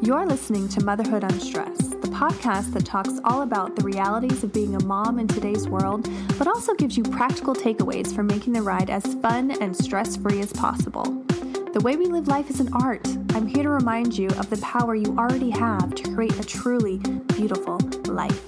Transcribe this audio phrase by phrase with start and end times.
[0.00, 4.76] You're listening to Motherhood Unstressed, the podcast that talks all about the realities of being
[4.76, 6.08] a mom in today's world,
[6.38, 10.40] but also gives you practical takeaways for making the ride as fun and stress free
[10.40, 11.02] as possible.
[11.72, 13.08] The way we live life is an art.
[13.34, 16.98] I'm here to remind you of the power you already have to create a truly
[17.34, 18.47] beautiful life.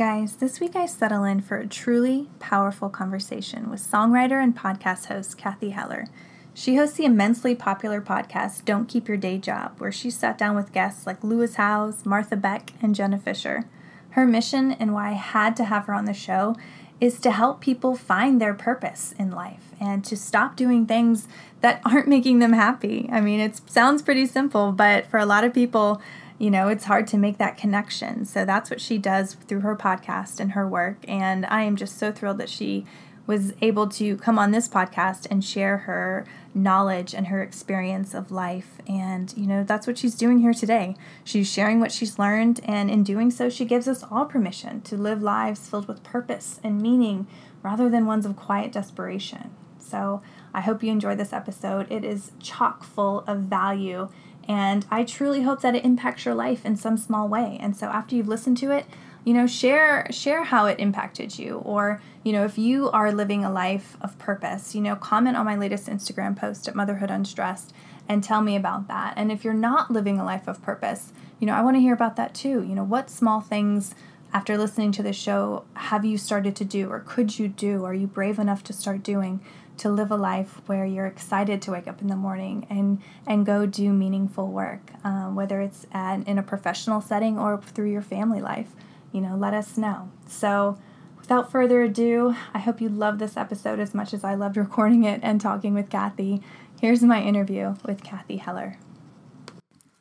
[0.00, 5.08] Guys, this week I settle in for a truly powerful conversation with songwriter and podcast
[5.08, 6.06] host Cathy Heller.
[6.54, 10.56] She hosts the immensely popular podcast Don't Keep Your Day Job, where she sat down
[10.56, 13.66] with guests like Lewis Howes, Martha Beck, and Jenna Fischer.
[14.12, 16.56] Her mission and why I had to have her on the show
[16.98, 21.28] is to help people find their purpose in life and to stop doing things
[21.60, 23.06] that aren't making them happy.
[23.12, 26.00] I mean, it sounds pretty simple, but for a lot of people,
[26.40, 28.24] you know, it's hard to make that connection.
[28.24, 30.96] So that's what she does through her podcast and her work.
[31.06, 32.86] And I am just so thrilled that she
[33.26, 38.32] was able to come on this podcast and share her knowledge and her experience of
[38.32, 38.78] life.
[38.88, 40.96] And, you know, that's what she's doing here today.
[41.24, 44.96] She's sharing what she's learned, and in doing so, she gives us all permission to
[44.96, 47.26] live lives filled with purpose and meaning
[47.62, 49.50] rather than ones of quiet desperation.
[49.78, 50.22] So
[50.54, 51.86] I hope you enjoy this episode.
[51.92, 54.08] It is chock full of value
[54.50, 57.56] and I truly hope that it impacts your life in some small way.
[57.60, 58.84] And so after you've listened to it,
[59.24, 63.44] you know, share share how it impacted you or, you know, if you are living
[63.44, 67.72] a life of purpose, you know, comment on my latest Instagram post at Motherhood Unstressed
[68.08, 69.14] and tell me about that.
[69.16, 71.94] And if you're not living a life of purpose, you know, I want to hear
[71.94, 72.64] about that too.
[72.64, 73.94] You know, what small things
[74.32, 77.84] after listening to the show have you started to do or could you do?
[77.84, 79.42] Are you brave enough to start doing
[79.78, 83.46] to live a life where you're excited to wake up in the morning and and
[83.46, 88.02] go do meaningful work, um, whether it's at, in a professional setting or through your
[88.02, 88.72] family life.
[89.12, 90.10] You know, let us know.
[90.26, 90.78] So,
[91.18, 95.04] without further ado, I hope you love this episode as much as I loved recording
[95.04, 96.42] it and talking with Cathy.
[96.80, 98.78] Here's my interview with Cathy Heller.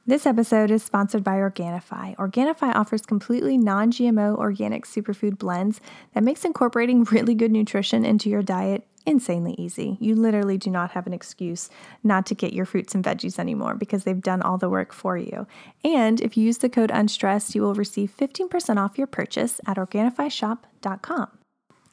[0.10, 2.16] This episode is sponsored by Organifi.
[2.16, 5.80] Organifi offers completely non GMO organic superfood blends
[6.16, 9.98] that makes incorporating really good nutrition into your diet insanely easy.
[10.00, 11.70] You literally do not have an excuse
[12.04, 15.18] not to get your fruits and veggies anymore because they've done all the work for
[15.18, 15.48] you.
[15.84, 19.78] And if you use the code UNSTRESSED, you will receive 15% off your purchase at
[19.78, 21.39] OrganifiShop.com.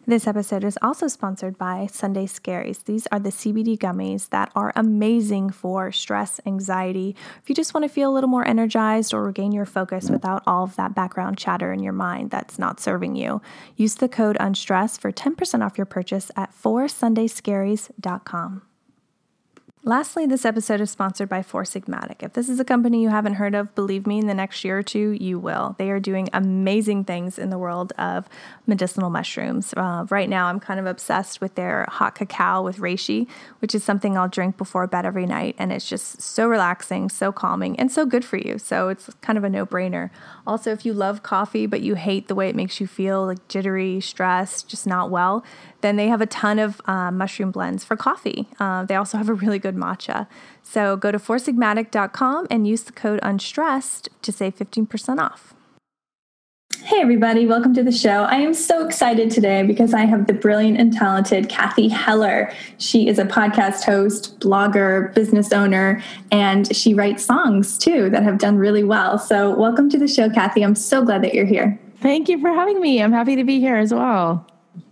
[0.08, 2.84] This episode is also sponsored by Sunday Scaries.
[2.84, 7.16] These are the CBD gummies that are amazing for stress, anxiety.
[7.42, 10.44] If you just want to feel a little more energized or regain your focus without
[10.46, 13.42] all of that background chatter in your mind that's not serving you,
[13.74, 18.62] use the code UNSTRESS for 10% off your purchase at 4sundayscaries.com.
[19.88, 22.16] Lastly, this episode is sponsored by Four Sigmatic.
[22.18, 24.78] If this is a company you haven't heard of, believe me, in the next year
[24.78, 25.76] or two, you will.
[25.78, 28.28] They are doing amazing things in the world of
[28.66, 29.72] medicinal mushrooms.
[29.76, 33.28] Uh, right now, I'm kind of obsessed with their hot cacao with reishi,
[33.60, 35.54] which is something I'll drink before bed every night.
[35.56, 38.58] And it's just so relaxing, so calming, and so good for you.
[38.58, 40.10] So it's kind of a no brainer.
[40.48, 43.46] Also, if you love coffee, but you hate the way it makes you feel, like
[43.46, 45.44] jittery, stressed, just not well,
[45.86, 48.48] then they have a ton of uh, mushroom blends for coffee.
[48.58, 50.26] Uh, they also have a really good matcha.
[50.64, 55.54] So go to foursigmatic.com and use the code UNSTRESSED to save 15% off.
[56.82, 58.24] Hey, everybody, welcome to the show.
[58.24, 62.52] I am so excited today because I have the brilliant and talented Cathy Heller.
[62.78, 66.02] She is a podcast host, blogger, business owner,
[66.32, 69.18] and she writes songs too that have done really well.
[69.18, 70.62] So, welcome to the show, Cathy.
[70.62, 71.78] I'm so glad that you're here.
[72.00, 73.00] Thank you for having me.
[73.02, 74.46] I'm happy to be here as well.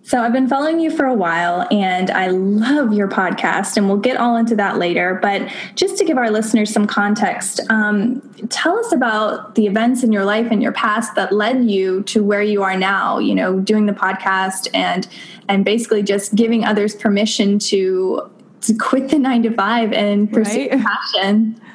[0.07, 3.97] So I've been following you for a while and I love your podcast, and we'll
[3.97, 5.19] get all into that later.
[5.23, 8.21] But just to give our listeners some context, um,
[8.51, 12.23] tell us about the events in your life and your past that led you to
[12.23, 15.09] where you are now, you know, doing the podcast and
[15.49, 20.69] and basically just giving others permission to to quit the nine to five and pursue
[20.69, 20.83] right?
[20.83, 21.61] passion.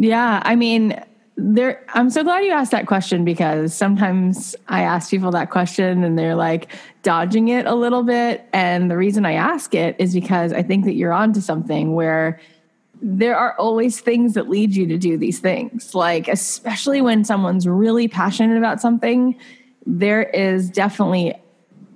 [0.00, 1.02] Yeah, I mean,
[1.40, 6.02] there i'm so glad you asked that question because sometimes i ask people that question
[6.02, 6.72] and they're like
[7.04, 8.44] dodging it a little bit.
[8.52, 12.40] And the reason i ask it is because i think that you're onto something where
[13.00, 15.94] there are always things that lead you to do these things.
[15.94, 19.36] Like especially when someone's really passionate about something
[19.86, 21.34] there is definitely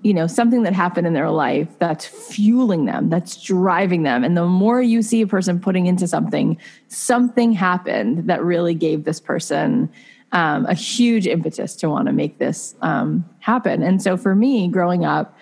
[0.03, 4.25] you know something that happened in their life that's fueling them that's driving them.
[4.25, 6.59] And the more you see a person putting into something
[6.89, 9.91] something happened that really gave this person
[10.33, 13.83] um, a huge impetus to want to make this um, happen.
[13.83, 15.37] And so for me growing up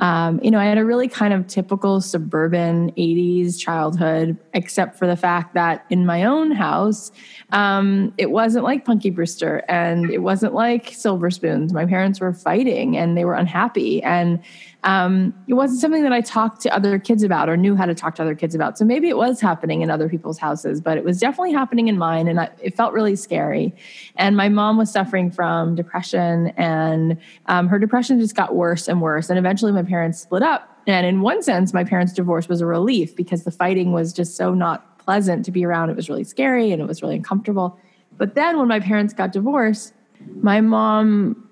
[0.00, 5.06] um, you know, I had a really kind of typical suburban 80s childhood, except for
[5.06, 7.10] the fact that in my own house,
[7.52, 11.72] um, it wasn't like Punky Brewster and it wasn't like Silver Spoons.
[11.72, 14.02] My parents were fighting and they were unhappy.
[14.02, 14.42] And
[14.86, 17.94] um, it wasn't something that I talked to other kids about or knew how to
[17.94, 18.78] talk to other kids about.
[18.78, 21.98] So maybe it was happening in other people's houses, but it was definitely happening in
[21.98, 22.28] mine.
[22.28, 23.74] And I, it felt really scary.
[24.14, 29.02] And my mom was suffering from depression, and um, her depression just got worse and
[29.02, 29.28] worse.
[29.28, 30.78] And eventually, my parents split up.
[30.86, 34.36] And in one sense, my parents' divorce was a relief because the fighting was just
[34.36, 35.90] so not pleasant to be around.
[35.90, 37.76] It was really scary and it was really uncomfortable.
[38.16, 39.94] But then when my parents got divorced,
[40.40, 41.45] my mom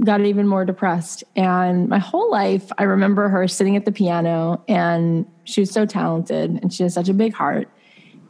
[0.00, 1.24] got even more depressed.
[1.36, 5.86] And my whole life, I remember her sitting at the piano, and she was so
[5.86, 7.68] talented and she has such a big heart.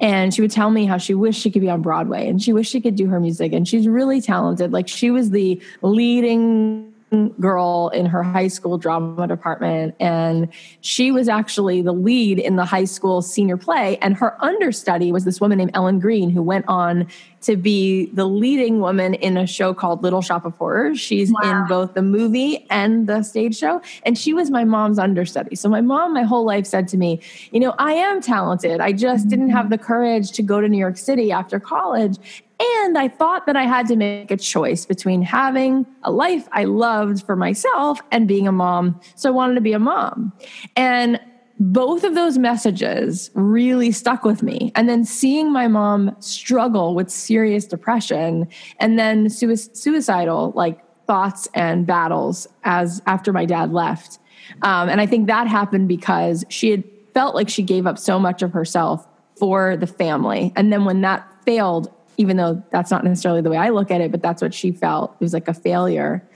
[0.00, 2.52] And she would tell me how she wished she could be on Broadway and she
[2.52, 3.52] wished she could do her music.
[3.52, 4.72] And she's really talented.
[4.72, 6.92] Like she was the leading
[7.38, 10.48] girl in her high school drama department and
[10.80, 15.24] she was actually the lead in the high school senior play and her understudy was
[15.26, 17.06] this woman named Ellen Greene who went on
[17.42, 20.98] to be the leading woman in a show called Little Shop of Horrors.
[20.98, 21.40] She's wow.
[21.42, 25.56] in both the movie and the stage show and she was my mom's understudy.
[25.56, 28.80] So my mom my whole life said to me, you know, I am talented.
[28.80, 29.56] I just didn't mm-hmm.
[29.56, 32.18] have the courage to go to New York City after college
[32.62, 36.64] and I thought that I had to make a choice between having a life I
[36.64, 39.00] loved for myself and being a mom.
[39.16, 40.32] So I wanted to be a mom.
[40.76, 41.18] And
[41.58, 44.72] both of those messages really stuck with me.
[44.74, 48.48] And then seeing my mom struggle with serious depression
[48.80, 54.18] and then suicidal like thoughts and battles as after my dad left.
[54.62, 56.84] Um, and I think that happened because she had
[57.14, 59.06] felt like she gave up so much of herself
[59.36, 60.52] for the family.
[60.56, 64.00] And then when that failed, even though that's not necessarily the way I look at
[64.00, 65.12] it, but that's what she felt.
[65.14, 66.26] It was like a failure.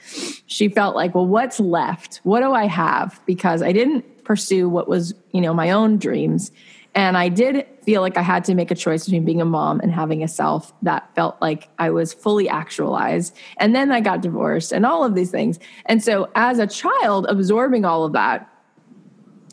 [0.47, 2.21] She felt like, well, what's left?
[2.23, 3.21] What do I have?
[3.27, 6.51] Because I didn't pursue what was, you know, my own dreams.
[6.95, 9.81] And I did feel like I had to make a choice between being a mom
[9.81, 13.37] and having a self that felt like I was fully actualized.
[13.59, 15.59] And then I got divorced and all of these things.
[15.85, 18.51] And so as a child, absorbing all of that,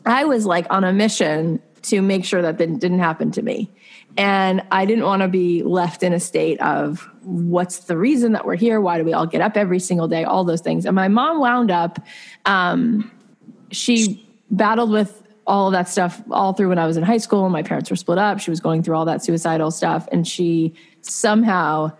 [0.06, 3.70] I was like on a mission to make sure that didn't happen to me.
[4.16, 8.46] And I didn't want to be left in a state of what's the reason that
[8.46, 8.80] we're here?
[8.80, 10.24] Why do we all get up every single day?
[10.24, 10.86] All those things.
[10.86, 11.98] And my mom wound up,
[12.44, 13.10] um,
[13.72, 17.48] she battled with all of that stuff all through when I was in high school.
[17.48, 18.38] My parents were split up.
[18.40, 20.08] She was going through all that suicidal stuff.
[20.12, 21.92] And she somehow,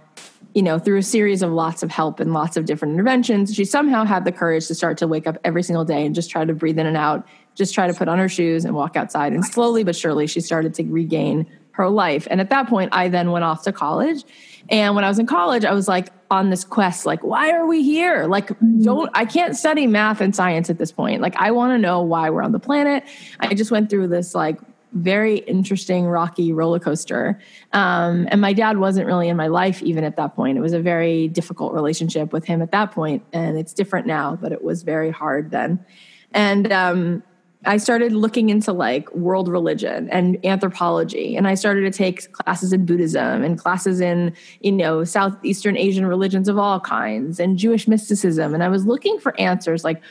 [0.55, 3.65] you know, through a series of lots of help and lots of different interventions, she
[3.65, 6.45] somehow had the courage to start to wake up every single day and just try
[6.45, 9.33] to breathe in and out, just try to put on her shoes and walk outside.
[9.33, 12.29] And slowly but surely, she started to regain her life.
[12.31, 14.25] And at that point, I then went off to college.
[14.69, 17.67] And when I was in college, I was like on this quest, like, why are
[17.67, 18.27] we here?
[18.27, 18.51] Like,
[18.81, 21.21] don't, I can't study math and science at this point.
[21.21, 23.03] Like, I want to know why we're on the planet.
[23.41, 24.61] I just went through this like
[24.93, 27.41] very interesting, rocky roller coaster.
[27.73, 30.57] Um, and my dad wasn't really in my life even at that point.
[30.57, 34.37] It was a very difficult relationship with him at that point, And it's different now,
[34.41, 35.85] but it was very hard then.
[36.31, 37.25] And, um,
[37.67, 42.73] I started looking into like world religion and anthropology, and I started to take classes
[42.73, 47.89] in Buddhism and classes in, you know, Southeastern Asian religions of all kinds and Jewish
[47.89, 48.55] mysticism.
[48.55, 50.03] And I was looking for answers like,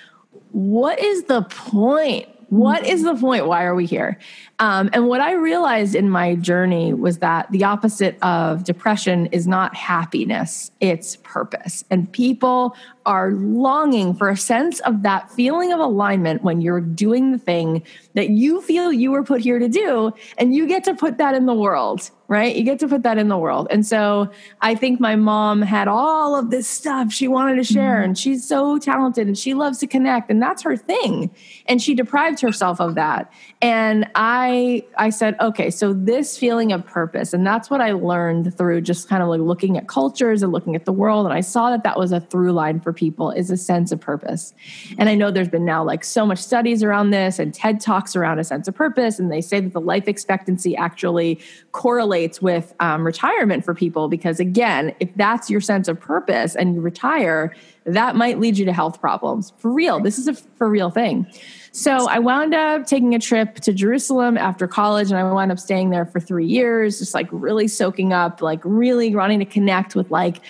[0.52, 2.28] what is the point?
[2.50, 3.48] What is the point?
[3.48, 4.20] Why are we here?
[4.60, 9.48] Um, and what I realized in my journey was that the opposite of depression is
[9.48, 11.84] not happiness, it's purpose.
[11.90, 17.32] And people are longing for a sense of that feeling of alignment when you're doing
[17.32, 17.84] the thing
[18.14, 21.36] that you feel you were put here to do, and you get to put that
[21.36, 22.56] in the world right?
[22.56, 23.68] You get to put that in the world.
[23.70, 24.32] And so
[24.62, 28.06] I think my mom had all of this stuff she wanted to share, mm-hmm.
[28.06, 31.30] and she's so talented and she loves to connect, and that's her thing.
[31.68, 33.32] And she deprived herself of that.
[33.62, 38.58] And I I said, okay, so this feeling of purpose, and that's what I learned
[38.58, 41.26] through just kind of like looking at cultures and looking at the world.
[41.26, 44.00] And I saw that that was a through line for people is a sense of
[44.00, 44.54] purpose.
[44.98, 48.16] And I know there's been now like so much studies around this and TED talks
[48.16, 51.40] around a sense of purpose, and they say that the life expectancy actually
[51.72, 56.76] correlates with um, retirement for people because again if that's your sense of purpose and
[56.76, 57.54] you retire
[57.86, 59.52] that might lead you to health problems.
[59.58, 60.00] For real.
[60.00, 61.28] This is a for real thing.
[61.76, 65.58] So i wound up taking a trip to jerusalem after college and i wound up
[65.58, 69.96] staying there for three years just like really soaking up like really wanting to connect
[69.96, 70.42] with like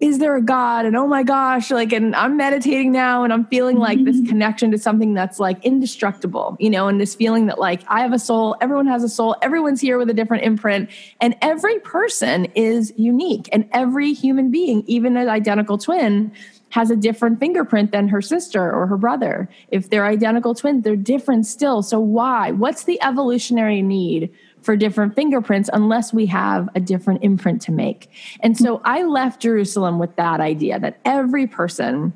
[0.00, 0.84] is there a God?
[0.84, 4.26] And oh my gosh, like, and I'm meditating now and I'm feeling like this mm-hmm.
[4.26, 8.12] connection to something that's like indestructible, you know, and this feeling that like I have
[8.12, 12.46] a soul, everyone has a soul, everyone's here with a different imprint, and every person
[12.54, 16.32] is unique, and every human being, even an identical twin,
[16.70, 19.48] has a different fingerprint than her sister or her brother.
[19.68, 21.82] If they're identical twins, they're different still.
[21.82, 22.50] So, why?
[22.50, 24.30] What's the evolutionary need
[24.66, 28.10] for different fingerprints unless we have a different imprint to make.
[28.40, 32.12] And so I left Jerusalem with that idea that every person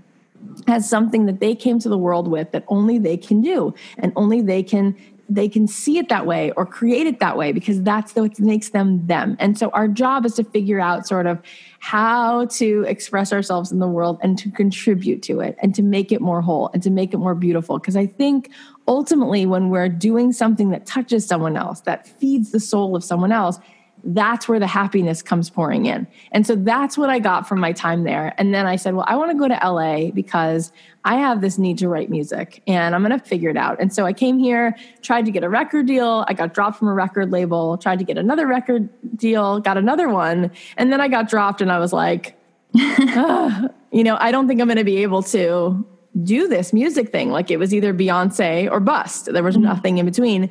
[0.66, 4.12] has something that they came to the world with that only they can do and
[4.16, 4.96] only they can
[5.28, 8.70] they can see it that way or create it that way because that's what makes
[8.70, 9.36] them them.
[9.38, 11.40] And so our job is to figure out sort of
[11.78, 16.10] how to express ourselves in the world and to contribute to it and to make
[16.10, 17.78] it more whole and to make it more beautiful.
[17.78, 18.50] Because I think
[18.90, 23.30] ultimately, when we're doing something that touches someone else, that feeds the soul of someone
[23.30, 23.60] else,
[24.02, 26.08] that's where the happiness comes pouring in.
[26.32, 28.34] And so that's what I got from my time there.
[28.36, 30.72] And then I said, well, I want to go to LA because
[31.04, 33.78] I have this need to write music and I'm going to figure it out.
[33.78, 36.24] And so I came here, tried to get a record deal.
[36.26, 40.08] I got dropped from a record label, tried to get another record deal, got another
[40.08, 40.50] one.
[40.76, 42.36] And then I got dropped and I was like,
[42.74, 45.86] you know, I don't think I'm going to be able to
[46.22, 47.30] do this music thing.
[47.30, 49.32] Like it was either Beyonce or bust.
[49.32, 49.64] There was mm-hmm.
[49.64, 50.50] nothing in between.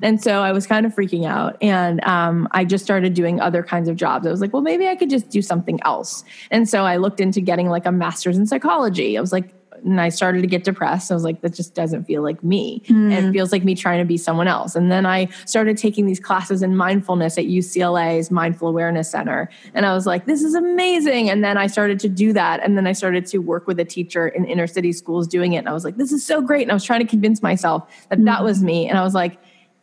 [0.00, 1.56] And so I was kind of freaking out.
[1.60, 4.26] And um, I just started doing other kinds of jobs.
[4.26, 6.24] I was like, well, maybe I could just do something else.
[6.50, 9.18] And so I looked into getting like a master's in psychology.
[9.18, 9.52] I was like,
[9.84, 11.10] and I started to get depressed.
[11.10, 12.82] I was like, that just doesn't feel like me.
[12.86, 13.12] Mm.
[13.12, 14.74] And it feels like me trying to be someone else.
[14.74, 19.48] And then I started taking these classes in mindfulness at UCLA's Mindful Awareness Center.
[19.74, 21.30] And I was like, this is amazing.
[21.30, 22.62] And then I started to do that.
[22.62, 25.58] And then I started to work with a teacher in inner city schools doing it.
[25.58, 26.62] And I was like, this is so great.
[26.62, 28.24] And I was trying to convince myself that mm.
[28.24, 28.88] that was me.
[28.88, 29.38] And I was like,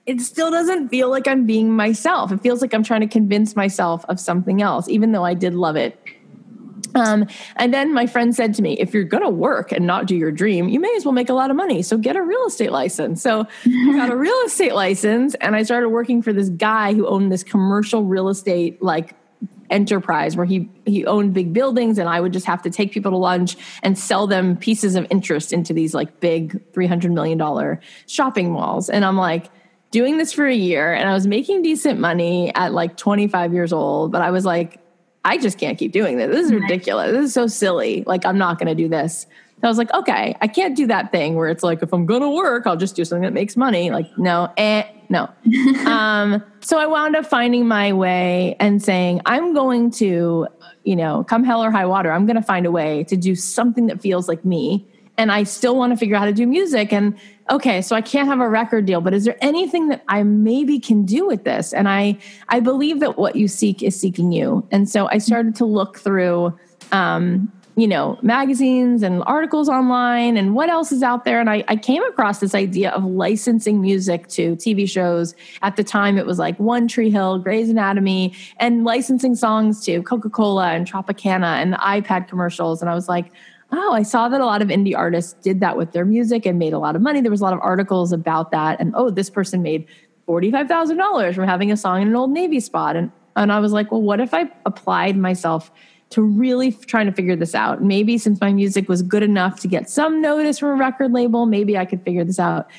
[0.06, 2.32] it still doesn't feel like I'm being myself.
[2.32, 5.56] It feels like I'm trying to convince myself of something else, even though I did
[5.56, 6.00] love it.
[6.94, 10.06] Um, and then my friend said to me, if you're going to work and not
[10.06, 11.82] do your dream, you may as well make a lot of money.
[11.82, 13.22] So get a real estate license.
[13.22, 17.08] So I got a real estate license and I started working for this guy who
[17.08, 19.16] owned this commercial real estate like
[19.72, 23.12] enterprise where he he owned big buildings and I would just have to take people
[23.12, 27.82] to lunch and sell them pieces of interest into these like big 300 million dollar
[28.06, 28.90] shopping malls.
[28.90, 29.50] And I'm like,
[29.92, 33.72] doing this for a year and I was making decent money at like 25 years
[33.72, 34.82] old, but I was like,
[35.26, 36.30] I just can't keep doing this.
[36.30, 37.12] This is ridiculous.
[37.12, 38.04] This is so silly.
[38.06, 39.26] Like, I'm not going to do this.
[39.60, 42.06] So I was like, okay, I can't do that thing where it's like, if I'm
[42.06, 43.90] going to work, I'll just do something that makes money.
[43.90, 45.30] Like, no, eh, no.
[45.86, 50.48] um, so I wound up finding my way and saying, I'm going to,
[50.84, 53.36] you know, come hell or high water, I'm going to find a way to do
[53.36, 54.86] something that feels like me
[55.18, 56.92] and I still want to figure out how to do music.
[56.92, 57.18] And
[57.50, 60.80] okay, so I can't have a record deal, but is there anything that I maybe
[60.80, 61.74] can do with this?
[61.74, 62.18] And I
[62.50, 64.68] I believe that what you seek is seeking you.
[64.72, 66.58] And so I started to look through
[66.92, 71.42] um, you know, magazines and articles online and what else is out there.
[71.42, 75.36] And I, I came across this idea of licensing music to TV shows.
[75.62, 80.02] At the time, it was like One Tree Hill, Grey's Anatomy, and licensing songs to
[80.04, 82.82] Coca Cola and Tropicana and iPad commercials.
[82.82, 83.32] And I was like,
[83.78, 86.60] oh, I saw that a lot of indie artists did that with their music and
[86.60, 87.22] made a lot of money.
[87.22, 88.80] There was a lot of articles about that.
[88.80, 89.88] And oh, this person made
[90.28, 92.96] $45,000 from having a song in an old Navy spot.
[92.96, 95.72] And, and I was like, well, what if I applied myself
[96.12, 97.84] to really trying to figure this out?
[97.84, 101.46] Maybe since my music was good enough to get some notice from a record label,
[101.46, 102.70] maybe I could figure this out.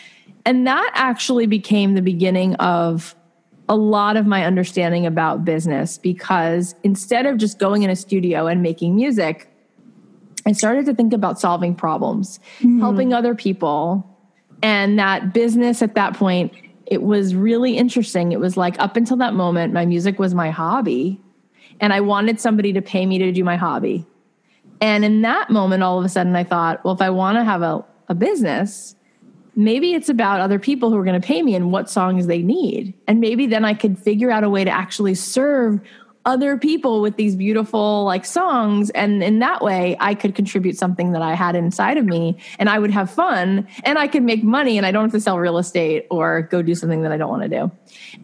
[0.45, 3.15] And that actually became the beginning of
[3.69, 8.47] a lot of my understanding about business because instead of just going in a studio
[8.47, 9.53] and making music,
[10.47, 12.81] I started to think about solving problems, mm-hmm.
[12.81, 14.09] helping other people.
[14.63, 16.53] And that business at that point,
[16.87, 18.33] it was really interesting.
[18.33, 21.21] It was like up until that moment, my music was my hobby.
[21.81, 24.07] And I wanted somebody to pay me to do my hobby.
[24.81, 27.45] And in that moment, all of a sudden, I thought, well, if I want to
[27.45, 28.95] have a, a business,
[29.57, 32.43] maybe it's about other people who are going to pay me and what songs they
[32.43, 32.95] need.
[33.09, 35.81] And maybe then I could figure out a way to actually serve
[36.27, 41.13] other people with these beautiful like songs and in that way i could contribute something
[41.13, 44.43] that i had inside of me and i would have fun and i could make
[44.43, 47.17] money and i don't have to sell real estate or go do something that i
[47.17, 47.71] don't want to do.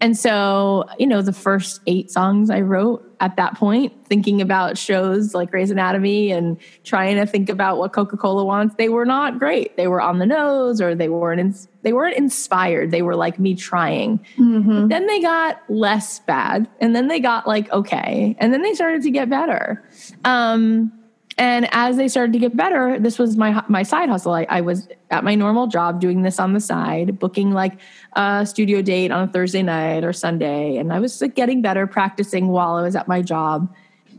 [0.00, 4.76] And so you know the first eight songs i wrote at that point thinking about
[4.76, 9.38] shows like Grey's Anatomy and trying to think about what Coca-Cola wants they were not
[9.38, 9.76] great.
[9.76, 12.90] They were on the nose or they weren't in, they weren't inspired.
[12.90, 14.18] They were like me trying.
[14.36, 14.88] Mm-hmm.
[14.88, 19.02] then they got less bad and then they got like okay and then they started
[19.02, 19.88] to get better.
[20.24, 20.92] Um,
[21.38, 24.32] and as they started to get better this was my my side hustle.
[24.32, 27.78] I, I, was at my normal job doing this on the side booking like
[28.14, 30.76] a studio date on a thursday night or sunday.
[30.76, 33.72] And i was like getting better practicing while i was at my job.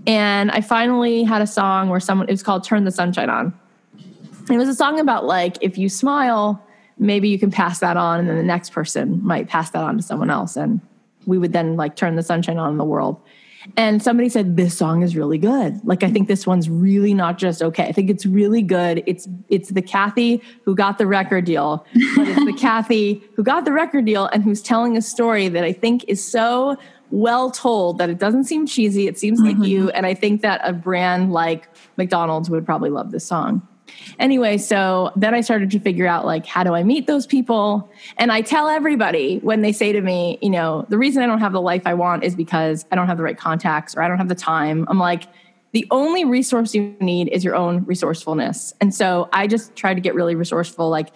[0.05, 3.53] And i finally had a song where someone it was called turn the sunshine on.
[4.50, 6.63] It was a song about like if you smile
[7.00, 9.98] maybe you can pass that on and then the next person might pass that on
[9.98, 10.55] to someone else.
[10.55, 10.79] And
[11.25, 13.22] we would then like turn the sunshine on in the world
[13.77, 15.79] and somebody said this song is really good.
[15.84, 17.86] Like i think this one's really not just okay.
[17.86, 19.03] I think it's really good.
[19.05, 23.65] It's it's the cathy who got the record deal but it's the cathy who got
[23.65, 26.77] the record deal and who's telling a story that i think is so
[27.12, 29.08] well told that it doesn't seem cheesy.
[29.08, 29.60] It seems mm-hmm.
[29.60, 29.89] like you.
[29.91, 31.67] And i think that a brand like
[31.98, 33.67] mcdonald's would probably love this song
[34.19, 37.91] Anyway, so then I started to figure out like, how do I meet those people?
[38.17, 41.39] And I tell everybody when they say to me, you know, the reason I don't
[41.39, 44.07] have the life I want is because I don't have the right contacts or I
[44.07, 44.86] don't have the time.
[44.89, 45.24] I'm like,
[45.74, 48.74] the only resource you need is your own resourcefulness.
[48.79, 51.10] And so I just try to get really resourceful, like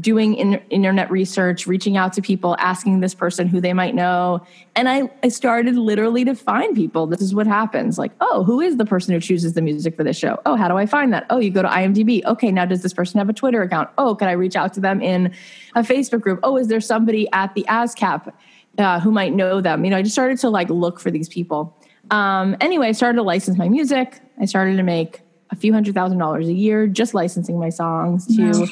[0.00, 4.44] doing in, internet research, reaching out to people, asking this person who they might know.
[4.74, 7.06] And I, I started literally to find people.
[7.06, 7.98] This is what happens.
[7.98, 10.40] Like, oh, who is the person who chooses the music for this show?
[10.46, 11.26] Oh, how do I find that?
[11.30, 12.24] Oh, you go to IMDb.
[12.24, 13.90] Okay, now does this person have a Twitter account?
[13.98, 15.34] Oh, can I reach out to them in
[15.74, 16.40] a Facebook group?
[16.42, 18.32] Oh, is there somebody at the ASCAP
[18.78, 19.84] uh, who might know them?
[19.84, 21.76] You know, I just started to like look for these people.
[22.10, 24.20] Um, anyway, I started to license my music.
[24.40, 28.26] I started to make a few hundred thousand dollars a year just licensing my songs
[28.36, 28.68] to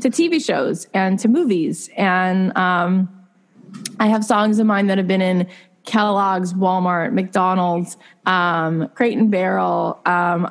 [0.00, 1.90] to TV shows and to movies.
[1.96, 3.08] And um,
[4.00, 5.48] I have songs of mine that have been in
[5.84, 10.00] Kellogg's, Walmart, McDonald's, um, Crate and Barrel.
[10.04, 10.50] Um,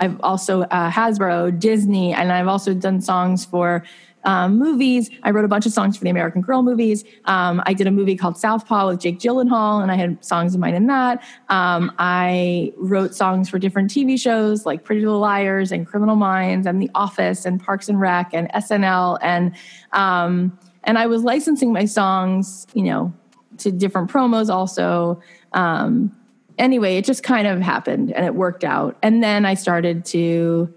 [0.00, 3.84] I've also uh, Hasbro, Disney, and I've also done songs for
[4.24, 5.10] um, movies.
[5.22, 7.04] I wrote a bunch of songs for the American Girl movies.
[7.26, 10.60] Um, I did a movie called Southpaw with Jake Gyllenhaal, and I had songs of
[10.60, 11.22] mine in that.
[11.48, 16.66] Um, I wrote songs for different TV shows like Pretty Little Liars and Criminal Minds
[16.66, 19.54] and The Office and Parks and Rec and SNL and
[19.92, 23.12] um, and I was licensing my songs, you know,
[23.58, 25.20] to different promos also.
[25.52, 26.14] Um,
[26.58, 28.96] anyway, it just kind of happened and it worked out.
[29.02, 30.72] And then I started to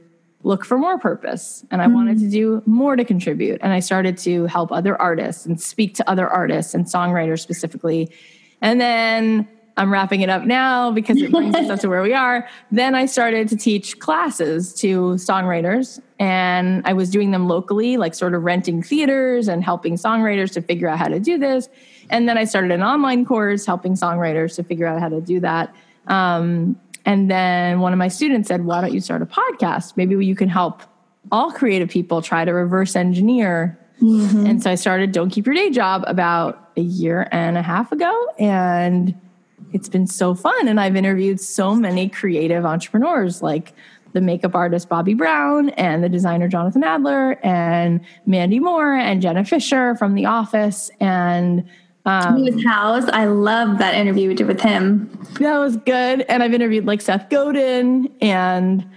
[0.48, 1.96] look for more purpose and I mm-hmm.
[1.96, 3.60] wanted to do more to contribute.
[3.62, 8.10] And I started to help other artists and speak to other artists and songwriters specifically.
[8.62, 12.14] And then I'm wrapping it up now because it brings us up to where we
[12.14, 12.48] are.
[12.72, 18.16] Then I started to teach classes to songwriters and I was doing them locally, like
[18.16, 21.70] sort of renting theaters and helping songwriters to figure out how to do this.
[22.10, 25.42] And then I started an online course helping songwriters to figure out how to do
[25.42, 25.76] that.
[26.08, 29.94] Um, and then one of my students said, Why don't you start a podcast?
[29.96, 30.84] Maybe you can help
[31.32, 33.80] all creative people try to reverse engineer.
[34.02, 34.46] Mm-hmm.
[34.46, 37.94] And so I started Don't Keep Your Day Job about a year and a half
[37.94, 38.14] ago.
[38.38, 39.18] And
[39.72, 40.68] it's been so fun.
[40.68, 43.74] And I've interviewed so many creative entrepreneurs like
[44.12, 49.46] the makeup artist Bobbi Brown and the designer Jonathan Adler and Mandy Moore and Jenna
[49.46, 51.68] Fischer from The Office and
[52.08, 53.10] um, Lewis Howes.
[53.10, 55.10] I love that interview we did with him.
[55.40, 56.22] That was good.
[56.22, 58.90] And I've interviewed like Seth Godin and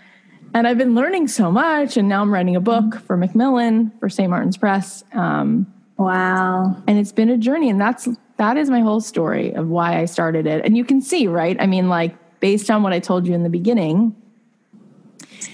[0.53, 1.97] and I've been learning so much.
[1.97, 4.29] And now I'm writing a book for Macmillan for St.
[4.29, 5.05] Martin's Press.
[5.13, 6.77] Um, wow.
[6.87, 7.71] And it's been a journey.
[7.71, 10.65] And that's that is my whole story of why I started it.
[10.65, 11.57] And you can see, right?
[11.61, 14.17] I mean, like based on what I told you in the beginning,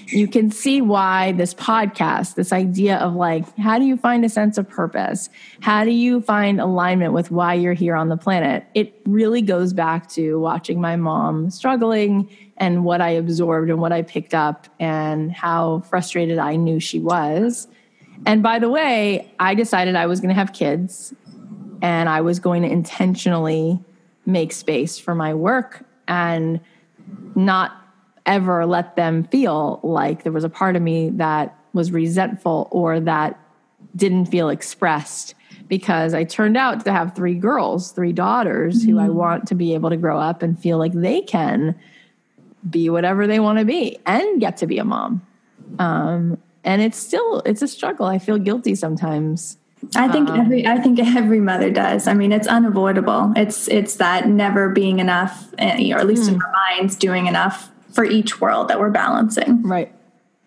[0.07, 4.29] you can see why this podcast, this idea of like, how do you find a
[4.29, 5.29] sense of purpose?
[5.61, 8.65] How do you find alignment with why you're here on the planet?
[8.73, 13.91] It really goes back to watching my mom struggling and what I absorbed and what
[13.91, 17.67] I picked up and how frustrated I knew she was.
[18.25, 21.13] And by the way, I decided I was going to have kids
[21.81, 23.79] and I was going to intentionally
[24.25, 26.59] make space for my work and
[27.35, 27.86] not
[28.27, 32.99] ever let them feel like there was a part of me that was resentful or
[32.99, 33.39] that
[33.95, 35.33] didn't feel expressed
[35.67, 38.91] because I turned out to have three girls, three daughters mm-hmm.
[38.91, 39.15] who I mm-hmm.
[39.15, 41.75] want to be able to grow up and feel like they can
[42.69, 45.25] be whatever they want to be and get to be a mom.
[45.79, 48.05] Um, and it's still it's a struggle.
[48.05, 49.57] I feel guilty sometimes.
[49.95, 52.07] I think um, every I think every mother does.
[52.07, 53.33] I mean, it's unavoidable.
[53.35, 56.33] It's it's that never being enough, eh, or at least mm.
[56.33, 59.63] in our minds, doing enough for each world that we're balancing.
[59.63, 59.91] Right.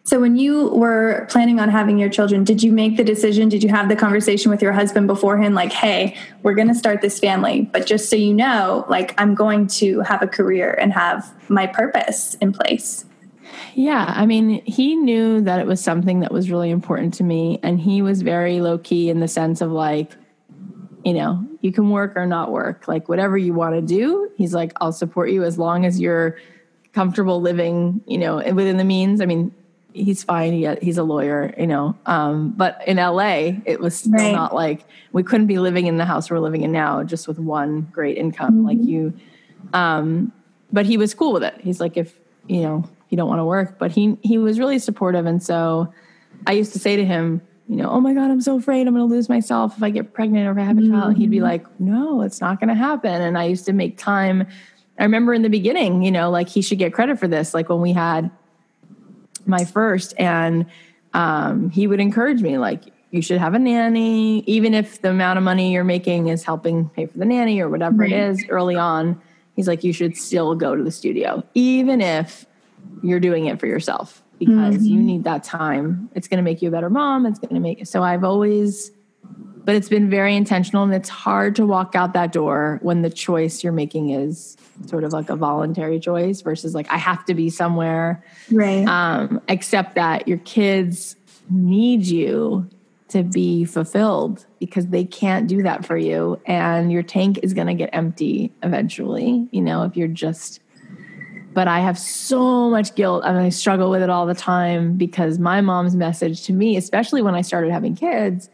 [0.05, 3.49] So when you were planning on having your children, did you make the decision?
[3.49, 7.01] Did you have the conversation with your husband beforehand like, "Hey, we're going to start
[7.03, 10.93] this family, but just so you know, like I'm going to have a career and
[10.93, 13.05] have my purpose in place."
[13.75, 17.59] Yeah, I mean, he knew that it was something that was really important to me
[17.65, 20.13] and he was very low key in the sense of like
[21.05, 24.31] you know, you can work or not work, like whatever you want to do.
[24.37, 26.37] He's like, I'll support you as long as you're
[26.93, 29.21] comfortable living, you know, within the means.
[29.21, 29.55] I mean,
[29.93, 30.53] he's fine.
[30.53, 31.97] He, he's a lawyer, you know.
[32.07, 34.33] Um, but in LA, it was still right.
[34.33, 37.39] not like we couldn't be living in the house we're living in now just with
[37.39, 38.59] one great income.
[38.59, 38.67] Mm-hmm.
[38.67, 39.13] Like you,
[39.73, 40.33] um,
[40.73, 41.55] but he was cool with it.
[41.61, 44.79] He's like, if you know, you don't want to work, but he he was really
[44.79, 45.27] supportive.
[45.27, 45.93] And so
[46.47, 48.95] I used to say to him, you know, oh my God, I'm so afraid I'm
[48.95, 50.93] going to lose myself if I get pregnant or if I have a mm-hmm.
[50.93, 51.17] child.
[51.17, 53.23] He'd be like, no, it's not going to happen.
[53.23, 54.47] And I used to make time
[55.01, 57.55] I remember in the beginning, you know, like he should get credit for this.
[57.55, 58.31] Like when we had
[59.47, 60.67] my first, and
[61.15, 65.37] um, he would encourage me, like, you should have a nanny, even if the amount
[65.37, 68.13] of money you're making is helping pay for the nanny or whatever right.
[68.13, 69.21] it is early on.
[69.57, 72.47] He's like, you should still go to the studio, even if
[73.03, 74.23] you're doing it for yourself.
[74.41, 74.85] because mm-hmm.
[74.85, 76.09] you need that time.
[76.15, 77.27] It's going to make you a better mom.
[77.27, 78.91] It's going to make so I've always
[79.65, 83.11] but it's been very intentional and it's hard to walk out that door when the
[83.11, 87.35] choice you're making is sort of like a voluntary choice versus like I have to
[87.35, 88.25] be somewhere.
[88.51, 88.87] Right.
[88.87, 91.17] Um, except that your kids
[91.51, 92.69] need you
[93.09, 97.67] to be fulfilled because they can't do that for you and your tank is going
[97.67, 100.61] to get empty eventually, you know, if you're just
[101.53, 105.41] but I have so much guilt and I struggle with it all the time because
[105.41, 108.49] my mom's message to me, especially when I started having kids,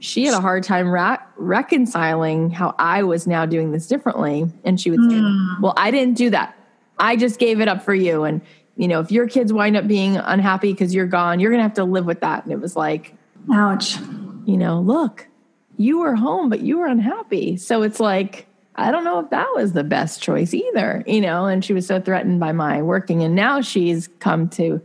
[0.00, 4.50] she had a hard time ra- reconciling how I was now doing this differently.
[4.64, 5.60] And she would say, mm.
[5.60, 6.56] Well, I didn't do that.
[6.98, 8.24] I just gave it up for you.
[8.24, 8.40] And,
[8.76, 11.64] you know, if your kids wind up being unhappy because you're gone, you're going to
[11.64, 12.44] have to live with that.
[12.44, 13.14] And it was like,
[13.52, 13.98] ouch.
[14.46, 15.28] You know, look,
[15.76, 17.56] you were home, but you were unhappy.
[17.56, 21.46] So it's like, I don't know if that was the best choice either, you know,
[21.46, 23.22] and she was so threatened by my working.
[23.22, 24.80] And now she's come to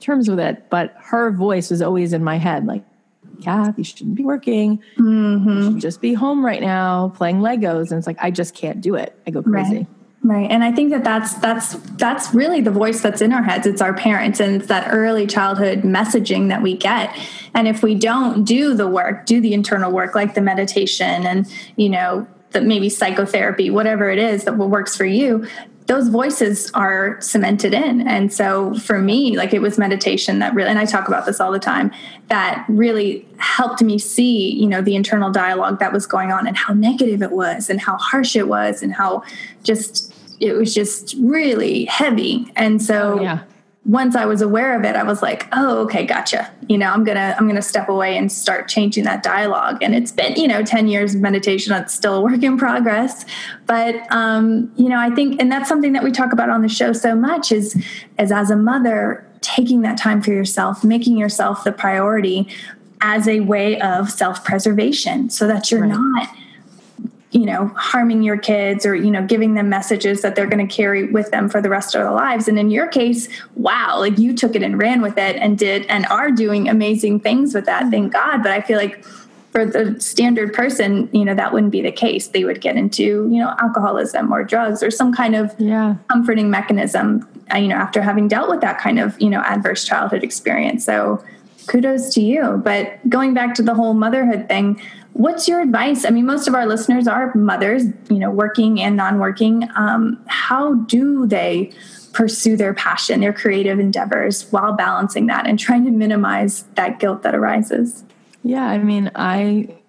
[0.00, 2.84] terms with it, but her voice was always in my head like,
[3.42, 4.82] Kath, you shouldn't be working.
[4.98, 5.48] Mm-hmm.
[5.48, 7.90] You should just be home right now playing Legos.
[7.90, 9.18] And it's like, I just can't do it.
[9.26, 9.76] I go crazy.
[9.76, 9.86] Right.
[10.24, 10.50] Right.
[10.50, 13.68] And I think that that's that's that's really the voice that's in our heads.
[13.68, 17.16] It's our parents and it's that early childhood messaging that we get.
[17.54, 21.46] And if we don't do the work, do the internal work like the meditation and,
[21.76, 25.46] you know, the maybe psychotherapy, whatever it is that works for you,
[25.88, 28.06] those voices are cemented in.
[28.06, 31.40] And so for me, like it was meditation that really, and I talk about this
[31.40, 31.90] all the time,
[32.28, 36.58] that really helped me see, you know, the internal dialogue that was going on and
[36.58, 39.22] how negative it was and how harsh it was and how
[39.64, 42.52] just, it was just really heavy.
[42.54, 43.42] And so, yeah
[43.88, 46.50] once I was aware of it, I was like, oh, okay, gotcha.
[46.68, 49.82] You know, I'm gonna I'm gonna step away and start changing that dialogue.
[49.82, 51.72] And it's been, you know, 10 years of meditation.
[51.72, 53.24] It's still a work in progress.
[53.66, 56.68] But um, you know, I think and that's something that we talk about on the
[56.68, 57.82] show so much is
[58.18, 62.46] is as a mother, taking that time for yourself, making yourself the priority
[63.00, 65.90] as a way of self-preservation so that you're right.
[65.90, 66.28] not
[67.30, 70.74] you know harming your kids or you know giving them messages that they're going to
[70.74, 72.48] carry with them for the rest of their lives.
[72.48, 75.84] And in your case wow like you took it and ran with it and did
[75.86, 78.42] and are doing amazing things with that thank god.
[78.42, 79.04] But i feel like
[79.50, 82.28] for the standard person you know that wouldn't be the case.
[82.28, 85.96] They would get into you know alcoholism or drugs or some kind of yeah.
[86.08, 89.84] comforting mechanism uh, you know after having dealt with that kind of you know adverse
[89.84, 90.84] childhood experience.
[90.84, 91.24] So
[91.66, 92.60] kudos to you.
[92.64, 94.80] But going back to the whole motherhood thing
[95.18, 96.04] What's your advice?
[96.04, 99.68] I mean, most of our listeners are mothers, you know, working and non working.
[99.74, 101.72] Um, how do they
[102.12, 107.24] pursue their passion, their creative endeavors while balancing that and trying to minimize that guilt
[107.24, 108.04] that arises?
[108.44, 109.80] Yeah, I mean, I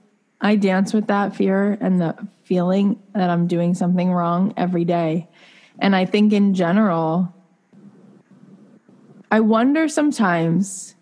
[0.42, 5.28] I dance with that fear and the feeling that I'm doing something wrong every day.
[5.78, 7.32] And I think in general,
[9.32, 10.96] I wonder sometimes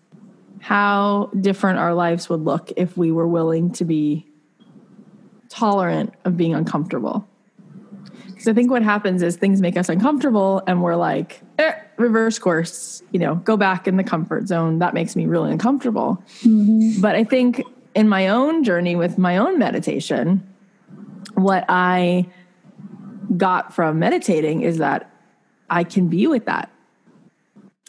[0.60, 4.26] how different our lives would look if we were willing to be
[5.48, 7.26] tolerant of being uncomfortable.
[8.26, 12.38] Because I think what happens is things make us uncomfortable and we're like, eh, reverse
[12.38, 14.78] course, you know, go back in the comfort zone.
[14.78, 16.22] That makes me really uncomfortable.
[16.42, 17.00] Mm-hmm.
[17.00, 17.62] But I think
[17.94, 20.46] in my own journey with my own meditation,
[21.34, 22.28] what I
[23.36, 25.10] got from meditating is that
[25.68, 26.70] I can be with that.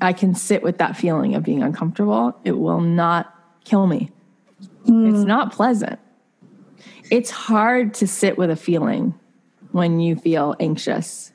[0.02, 2.38] I can sit with that feeling of being uncomfortable.
[2.44, 3.34] It will not
[3.66, 4.10] kill me.
[4.86, 5.14] Mm.
[5.14, 6.00] It's not pleasant.
[7.12, 9.20] It's hard to sit with a feeling
[9.72, 11.34] when you feel anxious.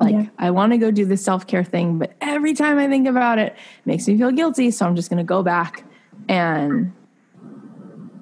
[0.00, 0.26] Like, yeah.
[0.38, 3.38] I want to go do the self care thing, but every time I think about
[3.38, 4.70] it, it makes me feel guilty.
[4.70, 5.84] So I'm just going to go back
[6.28, 6.92] and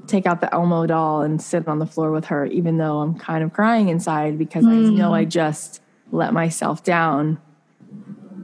[0.06, 3.18] take out the Elmo doll and sit on the floor with her, even though I'm
[3.18, 4.88] kind of crying inside because mm.
[4.88, 7.40] I know I just let myself down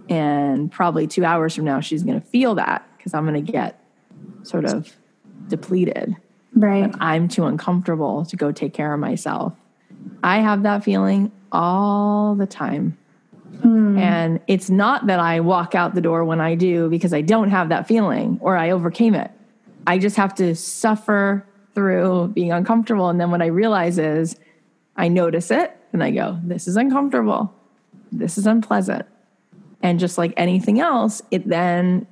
[0.09, 3.53] and probably two hours from now, she's going to feel that because I'm going to
[3.53, 3.81] get
[4.43, 4.95] sort of
[5.49, 6.17] depleted.
[6.55, 6.91] Right.
[6.91, 9.53] But I'm too uncomfortable to go take care of myself.
[10.23, 12.97] I have that feeling all the time.
[13.61, 13.99] Hmm.
[13.99, 17.51] And it's not that I walk out the door when I do because I don't
[17.51, 19.31] have that feeling or I overcame it.
[19.87, 23.09] I just have to suffer through being uncomfortable.
[23.09, 24.37] And then what I realize is
[24.97, 27.55] I notice it and I go, this is uncomfortable.
[28.11, 29.07] This is unpleasant.
[29.87, 32.09] And just like anything else, it then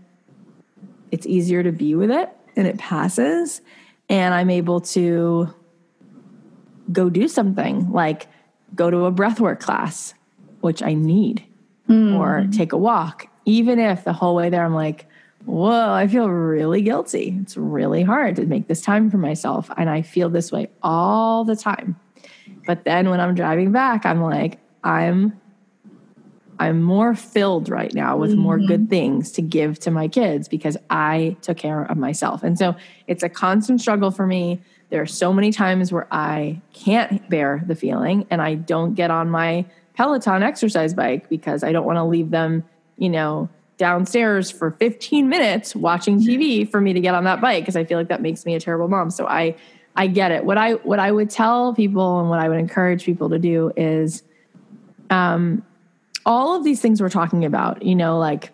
[1.10, 3.60] it's easier to be with it and it passes
[4.08, 5.52] and I'm able to
[6.92, 8.28] go do something like
[8.76, 10.14] go to a breathwork class,
[10.60, 11.44] which I need,
[11.88, 12.16] mm.
[12.16, 13.26] or take a walk.
[13.44, 15.08] Even if the whole way there I'm like,
[15.44, 17.36] whoa, I feel really guilty.
[17.42, 19.68] It's really hard to make this time for myself.
[19.76, 21.98] And I feel this way all the time.
[22.68, 25.40] But then when I'm driving back, I'm like, I'm
[26.58, 28.40] I'm more filled right now with mm-hmm.
[28.40, 32.42] more good things to give to my kids because I took care of myself.
[32.42, 34.60] And so it's a constant struggle for me.
[34.90, 39.10] There are so many times where I can't bear the feeling and I don't get
[39.10, 39.64] on my
[39.94, 42.64] Peloton exercise bike because I don't want to leave them,
[42.98, 47.62] you know, downstairs for 15 minutes watching TV for me to get on that bike
[47.62, 49.10] because I feel like that makes me a terrible mom.
[49.10, 49.56] So I
[49.96, 50.44] I get it.
[50.44, 53.72] What I what I would tell people and what I would encourage people to do
[53.76, 54.22] is
[55.10, 55.64] um
[56.26, 58.52] all of these things we're talking about, you know, like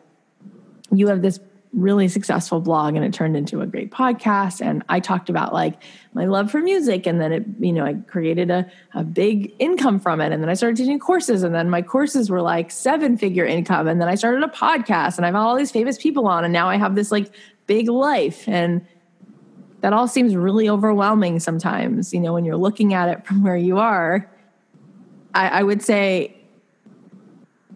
[0.92, 1.38] you have this
[1.72, 4.60] really successful blog and it turned into a great podcast.
[4.60, 5.80] And i talked about like
[6.14, 10.00] my love for music and then it you know i created a, a big income
[10.00, 10.32] from it.
[10.32, 13.86] And then i started teaching courses and then my courses were like seven figure income.
[13.86, 16.52] And then i started a podcast and i've had all these famous people on and
[16.52, 17.30] now i have this like
[17.66, 18.48] big life.
[18.48, 18.84] And
[19.80, 23.56] that all seems really overwhelming sometimes you know when you're looking at it from where
[23.56, 24.28] you are.
[25.32, 26.39] I, I would say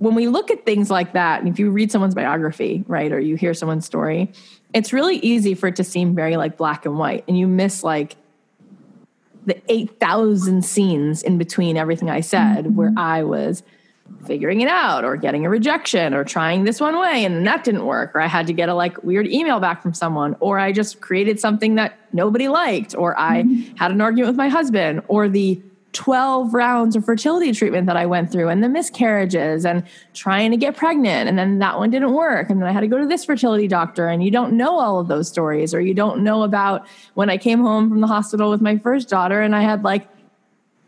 [0.05, 3.19] when we look at things like that, and if you read someone's biography, right, or
[3.19, 4.33] you hear someone's story,
[4.73, 7.83] it's really easy for it to seem very like black and white, and you miss
[7.83, 8.17] like
[9.47, 12.77] the 8,000 scenes in between everything I said mm-hmm.
[12.77, 13.63] where I was
[14.27, 17.85] figuring it out or getting a rejection or trying this one way and that didn't
[17.85, 20.73] work or I had to get a like weird email back from someone or I
[20.73, 23.77] just created something that nobody liked or I mm-hmm.
[23.77, 25.61] had an argument with my husband or the
[25.95, 30.57] 12 rounds of fertility treatment that I went through and the miscarriages and trying to
[30.57, 31.29] get pregnant.
[31.29, 32.51] And then that one didn't work.
[32.51, 34.09] And then I had to go to this fertility doctor.
[34.09, 37.39] And you don't know all of those stories, or you don't know about when I
[37.39, 40.09] came home from the hospital with my first daughter and I had like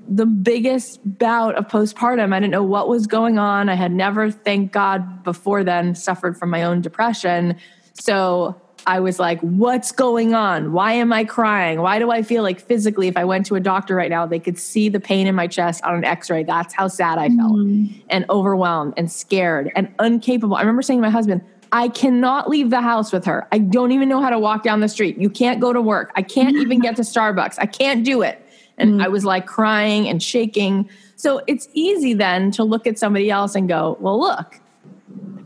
[0.08, 2.32] the biggest bout of postpartum.
[2.32, 3.68] I didn't know what was going on.
[3.68, 7.56] I had never, thank God, before then suffered from my own depression.
[7.94, 10.72] So I was like, what's going on?
[10.72, 11.82] Why am I crying?
[11.82, 14.38] Why do I feel like physically, if I went to a doctor right now, they
[14.38, 16.44] could see the pain in my chest on an x ray?
[16.44, 17.92] That's how sad I felt mm.
[18.08, 20.54] and overwhelmed and scared and incapable.
[20.54, 23.48] I remember saying to my husband, I cannot leave the house with her.
[23.50, 25.18] I don't even know how to walk down the street.
[25.18, 26.12] You can't go to work.
[26.14, 27.56] I can't even get to Starbucks.
[27.58, 28.40] I can't do it.
[28.78, 29.04] And mm.
[29.04, 30.88] I was like crying and shaking.
[31.16, 34.60] So it's easy then to look at somebody else and go, well, look,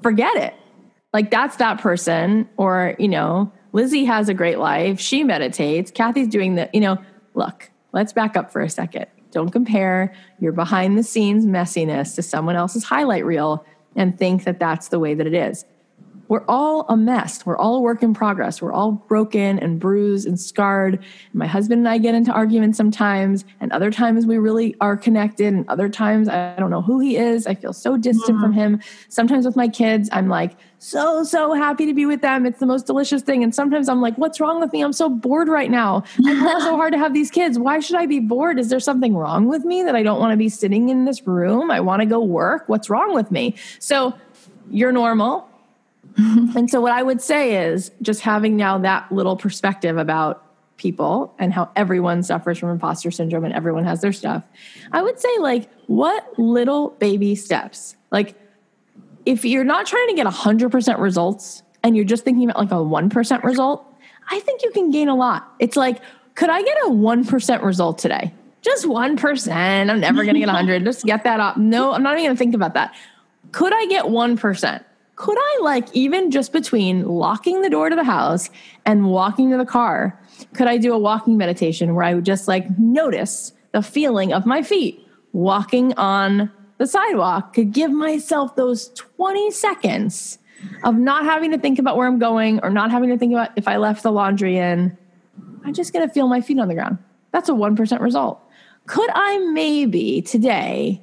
[0.02, 0.54] forget it
[1.12, 2.48] like that's that person.
[2.56, 5.00] Or you know lizzie has a great life.
[5.00, 5.90] She meditates.
[5.90, 6.98] Cathy's doing the you know
[7.34, 9.06] look let's back up for a second.
[9.30, 10.14] Don't compare.
[10.40, 13.64] Your behind the scenes messiness to someone else's highlight reel
[13.96, 15.64] and think that that's the way that it is
[16.30, 17.44] we're all a mess.
[17.44, 18.62] We're all a work in progress.
[18.62, 21.02] We're all broken and bruised and scarred.
[21.32, 25.52] My husband and I get into arguments sometimes, and other times we really are connected,
[25.52, 27.48] and other times I don't know who he is.
[27.48, 28.76] I feel so distant from mm-hmm.
[28.76, 28.80] him.
[29.08, 32.46] Sometimes with my kids, I'm like so, so happy to be with them.
[32.46, 33.42] It's the most delicious thing.
[33.42, 34.82] And sometimes I'm like, what's wrong with me?
[34.82, 36.04] I'm so bored right now.
[36.24, 37.58] I work so hard to have these kids.
[37.58, 38.60] Why should I be bored?
[38.60, 41.26] Is there something wrong with me that I don't want to be sitting in this
[41.26, 41.72] room?
[41.72, 42.68] I want to go work.
[42.68, 43.56] What's wrong with me?
[43.80, 44.14] So,
[44.72, 45.49] you're normal
[46.56, 50.44] and so, what I would say is just having now that little perspective about
[50.76, 54.42] people and how everyone suffers from imposter syndrome and everyone has their stuff.
[54.92, 57.96] I would say, like, what little baby steps?
[58.10, 58.34] Like,
[59.26, 62.74] if you're not trying to get 100% results and you're just thinking about like a
[62.74, 63.86] 1% result,
[64.30, 65.52] I think you can gain a lot.
[65.58, 66.00] It's like,
[66.34, 68.32] could I get a 1% result today?
[68.62, 69.90] Just 1%.
[69.90, 70.84] I'm never going to get 100.
[70.84, 71.56] just get that up.
[71.56, 72.94] No, I'm not even going to think about that.
[73.52, 74.84] Could I get 1%?
[75.20, 78.48] Could I like even just between locking the door to the house
[78.86, 80.18] and walking to the car,
[80.54, 84.46] could I do a walking meditation where I would just like notice the feeling of
[84.46, 90.38] my feet walking on the sidewalk, could give myself those 20 seconds
[90.84, 93.50] of not having to think about where I'm going or not having to think about
[93.56, 94.96] if I left the laundry in.
[95.66, 96.96] I'm just going to feel my feet on the ground.
[97.32, 98.40] That's a 1% result.
[98.86, 101.02] Could I maybe today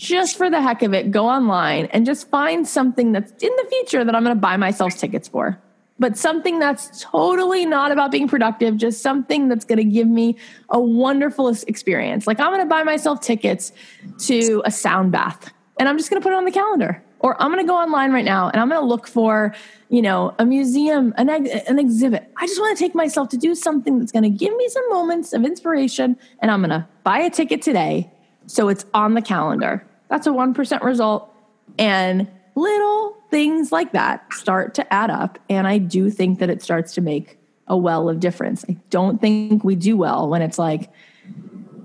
[0.00, 3.66] just for the heck of it, go online and just find something that's in the
[3.68, 5.60] future that I'm going to buy myself tickets for.
[5.98, 10.38] But something that's totally not about being productive, just something that's going to give me
[10.70, 12.26] a wonderful experience.
[12.26, 13.72] Like I'm going to buy myself tickets
[14.20, 17.02] to a sound bath and I'm just going to put it on the calendar.
[17.18, 19.54] Or I'm going to go online right now and I'm going to look for,
[19.90, 22.32] you know, a museum, an, an exhibit.
[22.38, 24.88] I just want to take myself to do something that's going to give me some
[24.88, 28.10] moments of inspiration and I'm going to buy a ticket today
[28.46, 29.84] so it's on the calendar.
[30.10, 31.34] That's a 1% result.
[31.78, 35.38] And little things like that start to add up.
[35.48, 38.64] And I do think that it starts to make a well of difference.
[38.68, 40.90] I don't think we do well when it's like,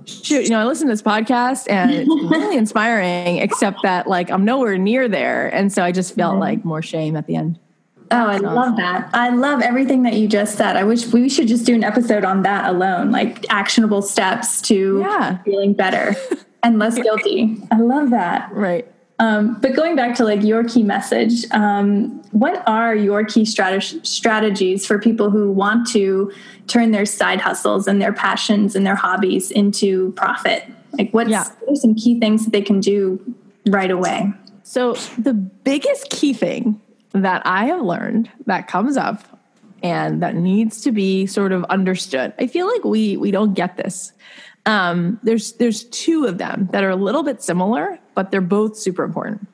[0.06, 4.32] shoot, you know, I listen to this podcast and it's really inspiring, except that like
[4.32, 5.48] I'm nowhere near there.
[5.54, 6.42] And so I just felt mm-hmm.
[6.42, 7.60] like more shame at the end.
[8.12, 9.10] Oh, I love that.
[9.14, 10.76] I love everything that you just said.
[10.76, 15.00] I wish we should just do an episode on that alone, like actionable steps to
[15.00, 15.42] yeah.
[15.44, 16.16] feeling better.
[16.66, 17.58] and less guilty.
[17.72, 18.52] I love that.
[18.52, 18.92] Right.
[19.20, 24.06] Um, but going back to like your key message, um, what are your key strat-
[24.06, 26.34] strategies for people who want to
[26.68, 30.66] turn their side hustles and their passions and their hobbies into profit?
[30.94, 31.46] Like, what's yeah.
[31.60, 33.22] what are some key things that they can do
[33.68, 34.34] right away?
[34.64, 36.82] So, the biggest key thing
[37.14, 39.24] that I have learned that comes up
[39.84, 42.34] and that needs to be sort of understood.
[42.40, 44.12] I feel like we we don't get this.
[44.66, 48.78] Um, there's there's two of them that are a little bit similar, but they're both
[48.78, 49.48] super important.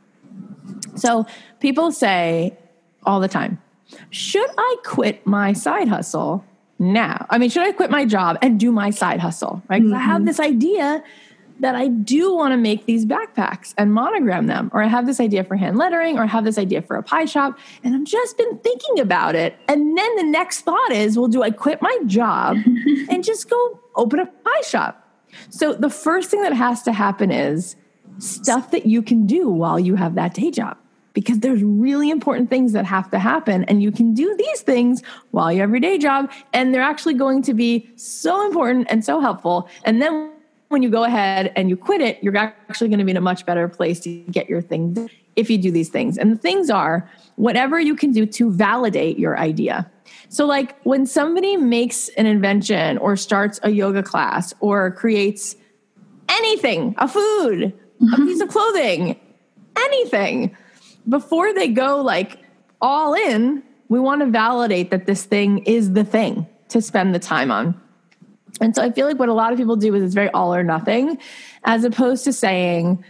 [0.96, 1.26] So
[1.60, 2.58] people say
[3.04, 3.62] all the time,
[4.10, 6.46] should I quit my side hustle
[6.80, 7.26] now?
[7.30, 9.62] I mean, should I quit my job and do my side hustle?
[9.70, 9.82] Right?
[9.82, 9.94] Mm-hmm.
[9.94, 10.26] I have mm-hmm.
[10.26, 11.04] this idea
[11.62, 15.20] that I do want to make these backpacks and monogram them, or I have this
[15.20, 18.04] idea for hand lettering, or I have this idea for a pie shop, and I've
[18.04, 19.56] just been thinking about it.
[19.68, 22.58] And then the next thought is, well, do I quit my job
[23.10, 25.08] and just go open a pie shop?
[25.50, 27.76] So the first thing that has to happen is
[28.18, 30.78] stuff that you can do while you have that day job
[31.14, 35.02] because there's really important things that have to happen and you can do these things
[35.32, 39.04] while you have your day job and they're actually going to be so important and
[39.04, 40.32] so helpful and then
[40.72, 43.22] when you go ahead and you quit it, you're actually going to be in a
[43.22, 46.18] much better place to get your thing done if you do these things.
[46.18, 49.90] And the things are whatever you can do to validate your idea.
[50.30, 55.56] So, like when somebody makes an invention or starts a yoga class or creates
[56.30, 58.26] anything, a food, a mm-hmm.
[58.26, 59.20] piece of clothing,
[59.78, 60.56] anything,
[61.08, 62.40] before they go like
[62.82, 67.20] all in, we want to validate that this thing is the thing to spend the
[67.20, 67.80] time on.
[68.62, 70.54] And so I feel like what a lot of people do is it's very all
[70.54, 71.18] or nothing,
[71.64, 73.04] as opposed to saying,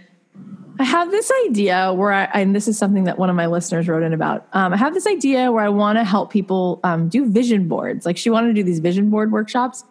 [0.80, 3.88] I have this idea where I, and this is something that one of my listeners
[3.88, 4.48] wrote in about.
[4.54, 8.06] Um, I have this idea where I want to help people um, do vision boards.
[8.06, 9.84] Like she wanted to do these vision board workshops.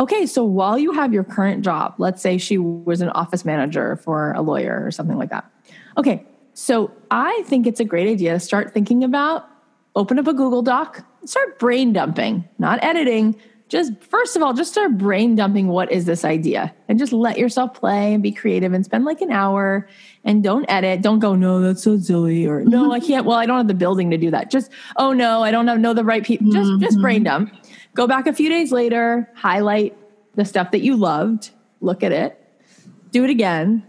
[0.00, 3.96] Okay, so while you have your current job, let's say she was an office manager
[3.96, 5.50] for a lawyer or something like that.
[5.96, 9.48] Okay, so I think it's a great idea to start thinking about
[9.96, 13.34] open up a Google Doc, start brain dumping, not editing,
[13.68, 17.38] just first of all, just start brain dumping what is this idea and just let
[17.38, 19.86] yourself play and be creative and spend like an hour
[20.24, 21.02] and don't edit.
[21.02, 23.26] Don't go, no, that's so silly or no, I can't.
[23.26, 24.50] Well, I don't have the building to do that.
[24.50, 26.50] Just, oh no, I don't have, know the right people.
[26.50, 26.82] Just, mm-hmm.
[26.82, 27.54] just brain dump.
[27.94, 29.96] Go back a few days later, highlight
[30.34, 31.50] the stuff that you loved,
[31.80, 32.42] look at it,
[33.10, 33.84] do it again,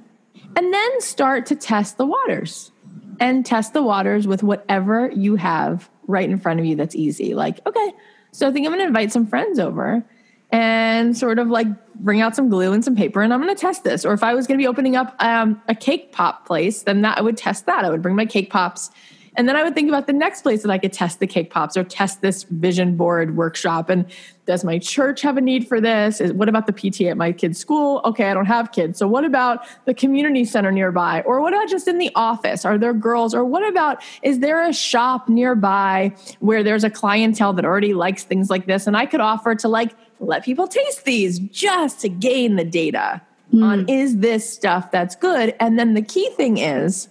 [0.55, 2.71] and then start to test the waters
[3.19, 7.35] and test the waters with whatever you have right in front of you that's easy.
[7.35, 7.93] Like, okay,
[8.31, 10.03] so I think I'm going to invite some friends over
[10.51, 13.59] and sort of like bring out some glue and some paper and I'm going to
[13.59, 14.05] test this.
[14.05, 17.01] Or if I was going to be opening up um, a cake pop place, then
[17.01, 17.85] that I would test that.
[17.85, 18.89] I would bring my cake pops
[19.35, 21.49] and then I would think about the next place that I could test the cake
[21.49, 23.89] pops or test this vision board workshop.
[23.89, 24.05] And
[24.45, 26.19] does my church have a need for this?
[26.19, 28.01] Is, what about the PTA at my kid's school?
[28.05, 28.97] Okay, I don't have kids.
[28.97, 31.21] So what about the community center nearby?
[31.21, 32.65] Or what about just in the office?
[32.65, 33.33] Are there girls?
[33.35, 38.23] Or what about is there a shop nearby where there's a clientele that already likes
[38.23, 38.87] things like this?
[38.87, 43.21] And I could offer to like let people taste these just to gain the data
[43.53, 43.63] mm.
[43.63, 45.55] on is this stuff that's good?
[45.59, 47.09] And then the key thing is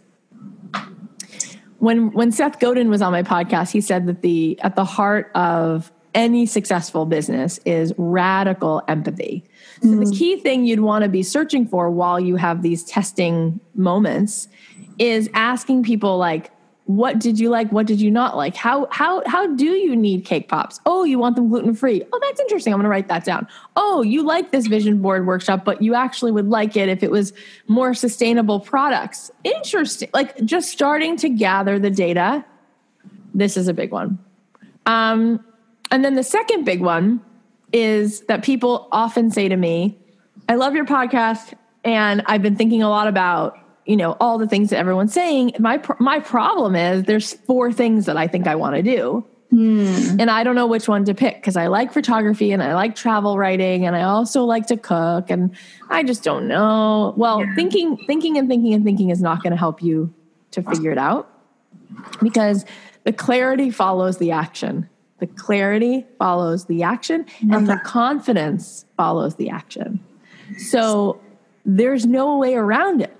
[1.79, 5.31] when when Seth Godin was on my podcast, he said that the at the heart
[5.35, 9.45] of any successful business is radical empathy.
[9.83, 10.05] So mm.
[10.05, 14.49] the key thing you'd want to be searching for while you have these testing moments
[14.99, 16.51] is asking people like
[16.89, 17.71] what did you like?
[17.71, 18.57] What did you not like?
[18.57, 20.81] How how how do you need cake pops?
[20.87, 22.73] Oh you want them gluten free oh that's interesting.
[22.73, 23.47] I'm going to write that down.
[23.77, 27.11] Oh you like this vision board workshop but you actually would like it if it
[27.11, 27.35] was
[27.67, 29.31] more sustainable products.
[29.45, 30.09] Interesting.
[30.15, 32.43] Like just starting to gather the data.
[33.35, 34.19] This is a big one.
[34.87, 35.45] Um,
[35.91, 37.21] and then the second big one
[37.71, 39.95] is that people often say to me
[40.49, 41.53] i love your podcast
[41.85, 45.53] and i've been thinking a lot about you know all the things that everyone's saying.
[45.59, 49.27] My my problem is there's four things that i think i want to do.
[49.51, 50.21] Hmm.
[50.21, 52.95] and i don't know which one to pick because i like photography and i like
[52.95, 55.57] travel writing and i also like to cook and
[55.89, 57.15] i just don't know.
[57.17, 57.55] Well yeah.
[57.55, 60.13] thinking thinking and thinking and thinking is not going to help you
[60.51, 61.31] to figure it out
[62.21, 62.67] because
[63.05, 64.87] the clarity follows the action.
[65.19, 69.99] The clarity follows the action and the confidence follows the action.
[70.59, 71.21] So
[71.65, 73.18] there's no way around it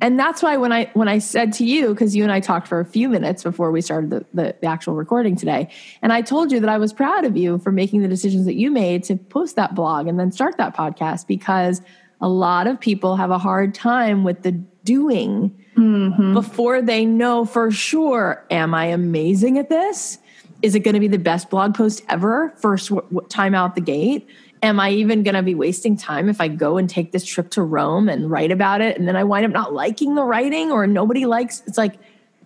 [0.00, 2.68] and that's why when I when I said to you, because you and I talked
[2.68, 5.68] for a few minutes before we started the, the, the, actual recording today,
[6.02, 8.54] and I told you that I was proud of you for making the decisions that
[8.54, 11.82] you made to post that blog and then start that podcast because
[12.20, 14.52] a lot of people have a hard time with the
[14.84, 16.34] doing mm-hmm.
[16.34, 20.18] before they know for sure, am I amazing at this?
[20.62, 22.52] Is it going to be the best blog post ever?
[22.56, 24.28] First w- time out the gate
[24.62, 27.50] am I even going to be wasting time if I go and take this trip
[27.50, 30.70] to Rome and write about it and then I wind up not liking the writing
[30.70, 31.94] or nobody likes it's like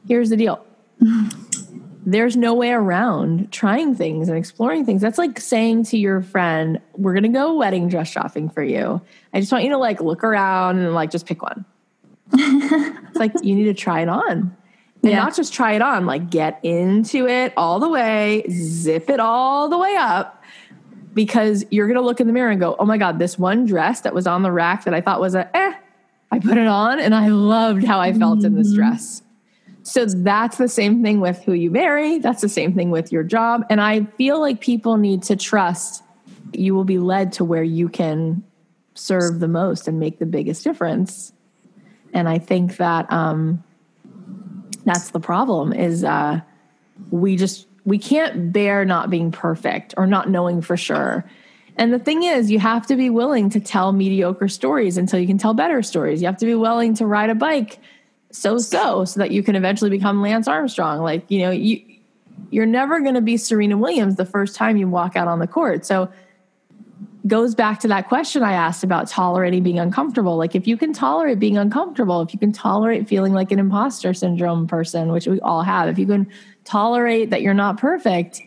[0.07, 0.65] here's the deal.
[2.05, 5.01] There's no way around trying things and exploring things.
[5.01, 9.01] That's like saying to your friend, "We're going to go wedding dress shopping for you.
[9.33, 11.65] I just want you to like look around and like just pick one."
[12.35, 14.57] it's like you need to try it on.
[15.05, 15.19] And yeah.
[15.19, 19.69] not just try it on, like get into it all the way, zip it all
[19.69, 20.42] the way up
[21.15, 23.67] because you're going to look in the mirror and go, oh my God, this one
[23.67, 25.75] dress that was on the rack that I thought was a eh,
[26.31, 28.47] I put it on and I loved how I felt mm-hmm.
[28.47, 28.77] in this mm-hmm.
[28.77, 29.23] dress.
[29.83, 32.19] So that's the same thing with who you marry.
[32.19, 33.65] That's the same thing with your job.
[33.69, 36.03] And I feel like people need to trust
[36.55, 38.43] you will be led to where you can
[38.95, 41.33] serve the most and make the biggest difference.
[42.13, 43.63] And I think that um,
[44.85, 46.41] that's the problem is uh,
[47.11, 51.25] we just we can't bear not being perfect or not knowing for sure.
[51.77, 55.27] And the thing is, you have to be willing to tell mediocre stories until you
[55.27, 56.21] can tell better stories.
[56.21, 57.79] You have to be willing to ride a bike
[58.31, 61.01] so so so that you can eventually become Lance Armstrong.
[61.01, 61.83] Like, you know, you
[62.51, 65.47] you're never going to be Serena Williams the first time you walk out on the
[65.47, 65.87] court.
[65.87, 66.11] So
[67.27, 70.37] goes back to that question I asked about tolerating being uncomfortable.
[70.37, 74.13] Like if you can tolerate being uncomfortable, if you can tolerate feeling like an imposter
[74.13, 76.29] syndrome person, which we all have, if you can
[76.65, 78.41] tolerate that you're not perfect,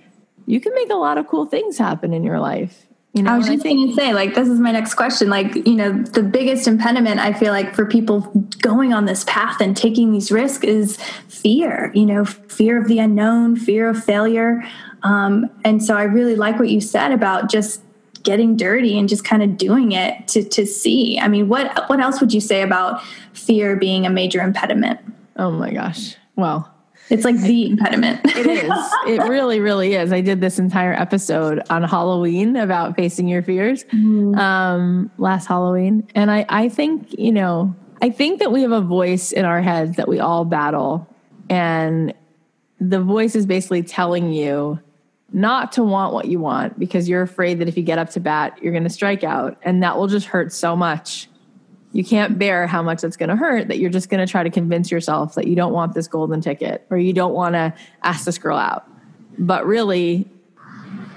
[0.46, 2.86] you can make a lot of cool things happen in your life.
[3.14, 5.30] You know, I was just going to say, like, this is my next question.
[5.30, 8.20] Like, you know, the biggest impediment I feel like for people
[8.62, 10.98] going on this path and taking these risks is
[11.30, 14.66] fear, you know, fear of the unknown, fear of failure.
[15.04, 17.82] Um, and so I really like what you said about just
[18.24, 21.18] getting dirty and just kind of doing it to, to see.
[21.18, 23.02] I mean, what, what else would you say about
[23.32, 25.00] fear being a major impediment?
[25.38, 26.18] Oh my gosh.
[26.36, 26.75] Well,
[27.10, 28.22] it's like the impediment.
[28.26, 28.72] it is.
[29.06, 30.12] It really, really is.
[30.12, 34.36] I did this entire episode on Halloween about facing your fears mm.
[34.36, 36.08] um, last Halloween.
[36.16, 39.62] And I, I think, you know, I think that we have a voice in our
[39.62, 41.08] heads that we all battle.
[41.50, 42.16] And
[42.80, 44.80] the voice is basically telling you
[45.32, 48.20] not to want what you want because you're afraid that if you get up to
[48.20, 49.58] bat, you're going to strike out.
[49.62, 51.30] And that will just hurt so much
[51.96, 54.44] you can't bear how much it's going to hurt that you're just going to try
[54.44, 57.74] to convince yourself that you don't want this golden ticket or you don't want to
[58.04, 58.86] ask this girl out.
[59.40, 60.28] But really,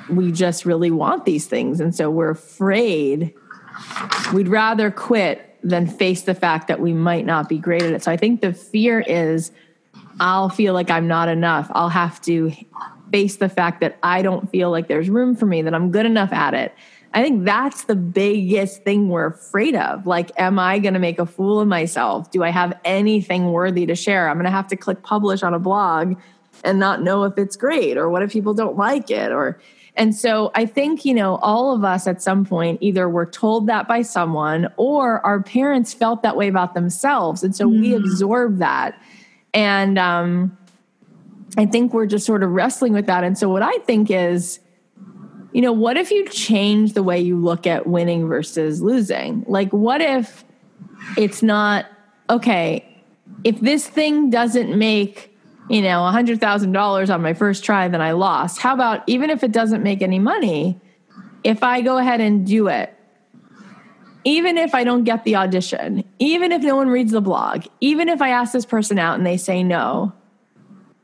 [0.08, 1.80] we just really want these things.
[1.80, 3.34] And so we're afraid.
[4.32, 8.04] We'd rather quit than face the fact that we might not be great at it.
[8.04, 9.50] So I think the fear is
[10.20, 11.68] I'll feel like I'm not enough.
[11.74, 12.52] I'll have to
[13.10, 16.06] face the fact that I don't feel like there's room for me, that I'm good
[16.06, 16.72] enough at it.
[17.18, 20.06] I think that's the biggest thing we're afraid of.
[20.06, 22.30] Like, am I going to make a fool of myself?
[22.30, 24.28] Do I have anything worthy to share?
[24.28, 26.16] I'm going to have to click publish on a blog
[26.62, 29.58] and not know if it's great or what if people don't like it or
[29.96, 33.66] and so I think, you know, all of us at some point either were told
[33.66, 37.42] that by someone or our parents felt that way about themselves.
[37.42, 37.80] And so mm.
[37.80, 38.96] we absorb that.
[39.52, 40.56] And um,
[41.56, 43.24] I think we're just sort of wrestling with that.
[43.24, 44.60] And so what I think is,
[45.52, 49.44] you know, what if you change the way you look at winning versus losing?
[49.46, 50.44] Like, what if
[51.16, 51.86] it's not,
[52.28, 52.84] okay,
[53.44, 55.34] if this thing doesn't make,
[55.70, 58.58] you know, $100,000 on my first try, then I lost.
[58.58, 60.80] How about even if it doesn't make any money,
[61.44, 62.94] if I go ahead and do it,
[64.24, 68.08] even if I don't get the audition, even if no one reads the blog, even
[68.08, 70.12] if I ask this person out and they say no,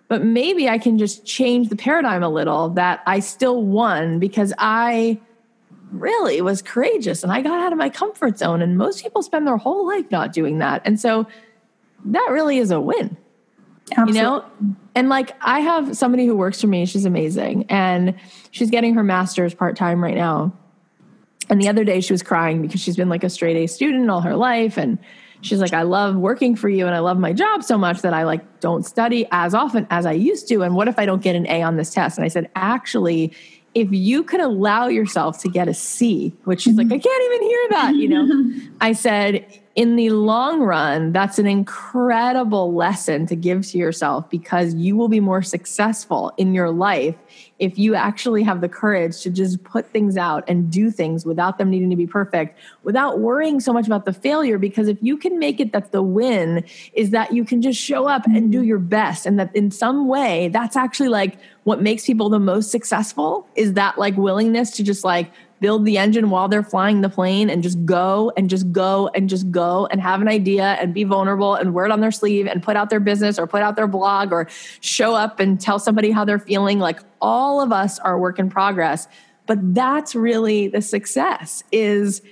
[0.09, 4.52] but maybe I can just change the paradigm a little that I still won because
[4.59, 5.20] I
[5.90, 8.61] really was courageous and I got out of my comfort zone.
[8.61, 10.82] And most people spend their whole life not doing that.
[10.84, 11.26] And so
[12.07, 13.16] that really is a win.
[13.92, 14.16] Absolutely.
[14.16, 14.44] You know?
[14.94, 17.66] And like I have somebody who works for me, she's amazing.
[17.68, 18.14] And
[18.50, 20.52] she's getting her master's part time right now.
[21.48, 24.11] And the other day she was crying because she's been like a straight A student
[24.11, 24.76] all her life.
[24.76, 24.98] And
[25.45, 28.14] she's like, I love working for you and I love my job so much that
[28.14, 30.62] I like don't study as often as I used to.
[30.62, 32.18] And what if I don't get an A on this test?
[32.18, 33.32] And I said, actually,
[33.74, 36.95] if you could allow yourself to get a C, which she's like, mm-hmm.
[36.95, 41.47] I can't even hear that, you know, I said, in the long run, that's an
[41.47, 47.16] incredible lesson to give to yourself because you will be more successful in your life
[47.59, 51.57] if you actually have the courage to just put things out and do things without
[51.59, 54.59] them needing to be perfect, without worrying so much about the failure.
[54.59, 58.07] Because if you can make it that the win is that you can just show
[58.07, 58.68] up and do mm-hmm.
[58.68, 62.70] your best, and that in some way, that's actually like what makes people the most
[62.70, 65.30] successful is that like willingness to just like
[65.61, 69.28] build the engine while they're flying the plane and just go and just go and
[69.28, 72.46] just go and have an idea and be vulnerable and wear it on their sleeve
[72.46, 74.48] and put out their business or put out their blog or
[74.80, 76.78] show up and tell somebody how they're feeling.
[76.78, 79.09] Like all of us are work in progress.
[79.46, 82.22] But that's really the success is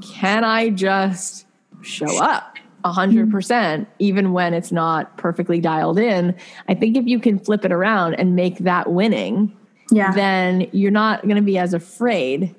[0.00, 1.46] can I just
[1.82, 3.84] show up 100% mm-hmm.
[3.98, 6.34] even when it's not perfectly dialed in?
[6.68, 9.56] I think if you can flip it around and make that winning,
[9.90, 10.12] yeah.
[10.12, 12.54] then you're not going to be as afraid.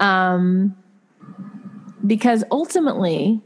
[0.00, 0.76] Um,
[2.06, 3.40] because ultimately,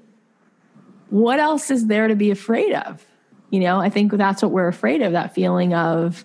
[1.10, 3.04] what else is there to be afraid of?
[3.50, 6.24] You know, I think that's what we're afraid of that feeling of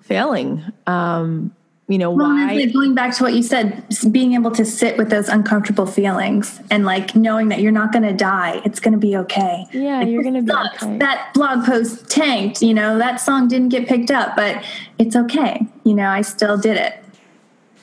[0.00, 0.64] failing.
[0.86, 1.54] Um,
[1.90, 5.10] you know well, why going back to what you said being able to sit with
[5.10, 8.98] those uncomfortable feelings and like knowing that you're not going to die it's going to
[8.98, 10.98] be okay yeah like, you're going to be okay.
[10.98, 14.64] that blog post tanked you know that song didn't get picked up but
[14.98, 17.02] it's okay you know i still did it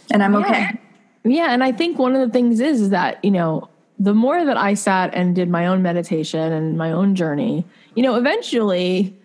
[0.10, 0.40] and i'm yeah.
[0.40, 0.80] okay
[1.28, 3.68] yeah and i think one of the things is, is that you know
[4.00, 7.66] the more that i sat and did my own meditation and my own journey
[7.96, 9.16] you know eventually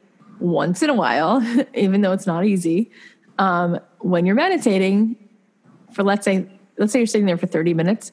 [0.40, 1.42] once in a while
[1.74, 2.90] even though it's not easy
[3.38, 5.16] um, when you're meditating
[5.92, 6.46] for let's say
[6.78, 8.12] let's say you're sitting there for 30 minutes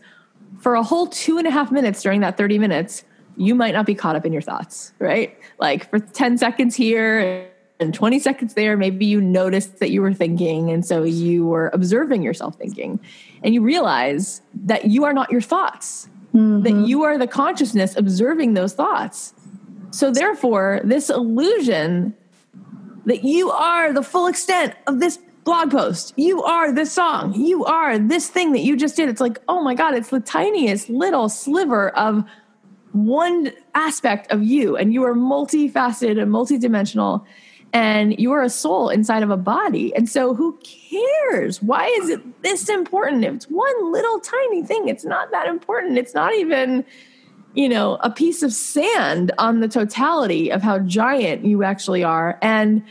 [0.59, 3.03] for a whole two and a half minutes during that 30 minutes
[3.37, 5.37] you might not be caught up in your thoughts right?
[5.59, 10.13] Like for 10 seconds here and 20 seconds there maybe you noticed that you were
[10.13, 12.99] thinking and so you were observing yourself thinking
[13.43, 16.61] and you realize that you are not your thoughts mm-hmm.
[16.63, 19.33] that you are the consciousness observing those thoughts
[19.91, 22.13] so therefore this illusion
[23.05, 26.13] that you are the full extent of this blog post.
[26.15, 27.33] You are this song.
[27.33, 29.09] You are this thing that you just did.
[29.09, 32.23] It's like, oh my God, it's the tiniest little sliver of
[32.91, 34.77] one aspect of you.
[34.77, 37.25] And you are multifaceted and multidimensional.
[37.71, 39.93] And you are a soul inside of a body.
[39.95, 41.61] And so who cares?
[41.61, 43.23] Why is it this important?
[43.23, 45.97] If it's one little tiny thing, it's not that important.
[45.97, 46.83] It's not even,
[47.53, 52.39] you know, a piece of sand on the totality of how giant you actually are.
[52.41, 52.83] And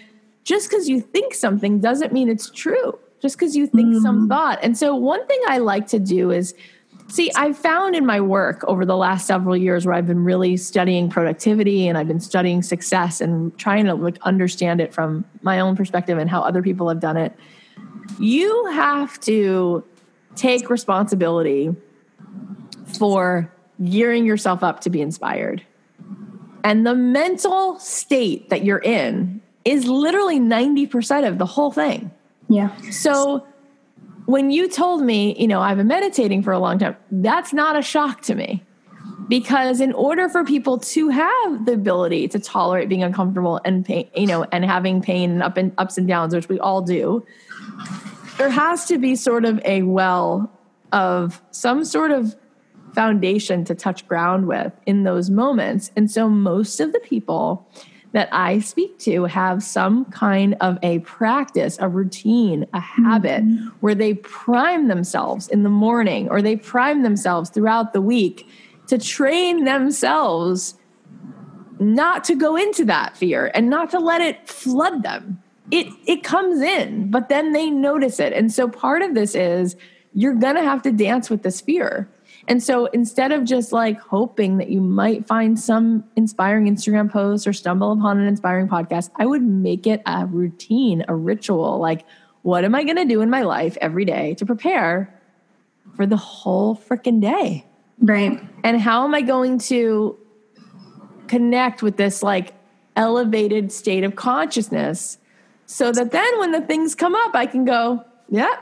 [0.45, 2.99] just because you think something doesn't mean it's true.
[3.21, 4.01] Just because you think mm.
[4.01, 4.61] some thought.
[4.63, 6.55] And so, one thing I like to do is
[7.09, 10.57] see, I've found in my work over the last several years where I've been really
[10.57, 15.61] studying productivity and I've been studying success and trying to like understand it from my
[15.61, 17.33] own perspective and how other people have done it.
[18.19, 19.85] You have to
[20.35, 21.75] take responsibility
[22.99, 23.53] for
[23.85, 25.63] gearing yourself up to be inspired.
[26.65, 32.11] And the mental state that you're in is literally 90% of the whole thing.
[32.49, 32.75] Yeah.
[32.91, 33.47] So
[34.29, 37.79] when you told me, you know, I've been meditating for a long time, that's not
[37.79, 38.63] a shock to me.
[39.27, 44.11] Because in order for people to have the ability to tolerate being uncomfortable and pain,
[44.15, 47.25] you know, and having pain and up and ups and downs, which we all do,
[48.37, 50.53] there has to be sort of a well
[50.93, 52.37] of some sort of
[52.95, 55.91] foundation to touch ground with in those moments.
[55.97, 57.67] And so most of the people
[58.13, 63.69] that I speak to have some kind of a practice, a routine, a habit mm-hmm.
[63.81, 68.49] where they prime themselves in the morning or they prime themselves throughout the week
[68.87, 70.75] to train themselves
[71.79, 75.41] not to go into that fear and not to let it flood them.
[75.71, 78.33] It it comes in, but then they notice it.
[78.33, 79.77] And so part of this is
[80.15, 82.09] you're going to have to dance with this fear.
[82.49, 87.47] And so instead of just like hoping that you might find some inspiring Instagram post
[87.47, 91.79] or stumble upon an inspiring podcast, I would make it a routine, a ritual.
[91.79, 92.07] Like,
[92.43, 95.15] what am I going to do in my life every day to prepare
[95.95, 97.67] for the whole freaking day?
[98.01, 98.41] Right.
[98.65, 100.19] And how am I going to
[101.27, 102.55] connect with this like
[102.97, 105.19] elevated state of consciousness
[105.67, 108.57] so that then when the things come up, I can go, yeah,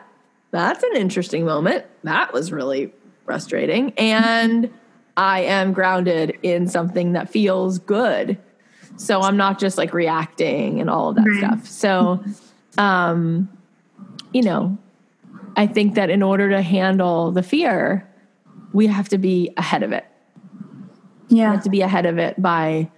[0.51, 1.85] that's an interesting moment.
[2.03, 2.93] That was really
[3.27, 3.93] frustrating.
[3.99, 4.73] And
[5.17, 8.39] I am grounded in something that feels good.
[8.97, 11.39] So I'm not just like reacting and all of that right.
[11.39, 11.67] stuff.
[11.67, 12.25] So,
[12.79, 13.51] um,
[14.33, 14.79] you know,
[15.57, 18.09] I think that in order to handle the fear,
[18.73, 20.05] we have to be ahead of it.
[21.29, 21.51] Yeah.
[21.51, 22.91] We have to be ahead of it by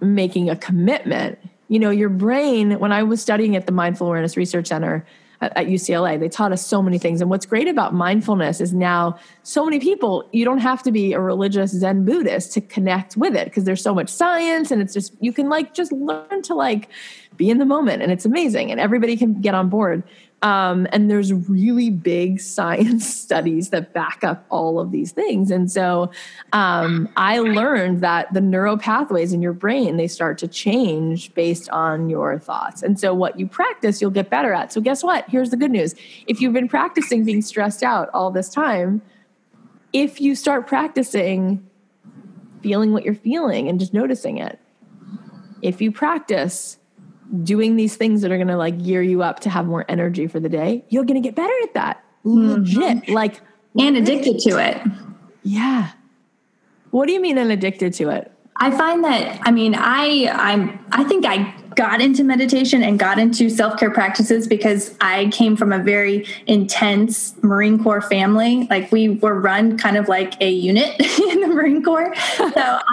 [0.00, 1.38] making a commitment.
[1.68, 5.04] You know, your brain, when I was studying at the Mindful Awareness Research Center,
[5.40, 6.18] at, at UCLA.
[6.18, 7.20] They taught us so many things.
[7.20, 11.12] And what's great about mindfulness is now so many people, you don't have to be
[11.12, 14.92] a religious Zen Buddhist to connect with it because there's so much science and it's
[14.92, 16.88] just, you can like just learn to like
[17.36, 20.02] be in the moment and it's amazing and everybody can get on board.
[20.42, 25.50] Um, and there's really big science studies that back up all of these things.
[25.50, 26.10] And so
[26.52, 31.68] um, I learned that the neural pathways in your brain, they start to change based
[31.70, 32.82] on your thoughts.
[32.82, 34.72] And so what you practice, you'll get better at.
[34.72, 35.28] So guess what?
[35.28, 35.94] Here's the good news.
[36.26, 39.02] If you've been practicing being stressed out all this time,
[39.92, 41.66] if you start practicing
[42.62, 44.58] feeling what you're feeling and just noticing it,
[45.62, 46.78] if you practice
[47.42, 50.26] doing these things that are going to like gear you up to have more energy
[50.26, 52.04] for the day, you're going to get better at that.
[52.24, 52.82] Legit.
[52.82, 53.12] Mm-hmm.
[53.12, 53.40] Like,
[53.78, 54.80] and addicted to it.
[55.42, 55.92] Yeah.
[56.90, 58.32] What do you mean and addicted to it?
[58.62, 63.18] I find that I mean I I'm I think I got into meditation and got
[63.18, 68.66] into self-care practices because I came from a very intense Marine Corps family.
[68.68, 70.94] Like we were run kind of like a unit
[71.30, 72.14] in the Marine Corps.
[72.36, 72.50] So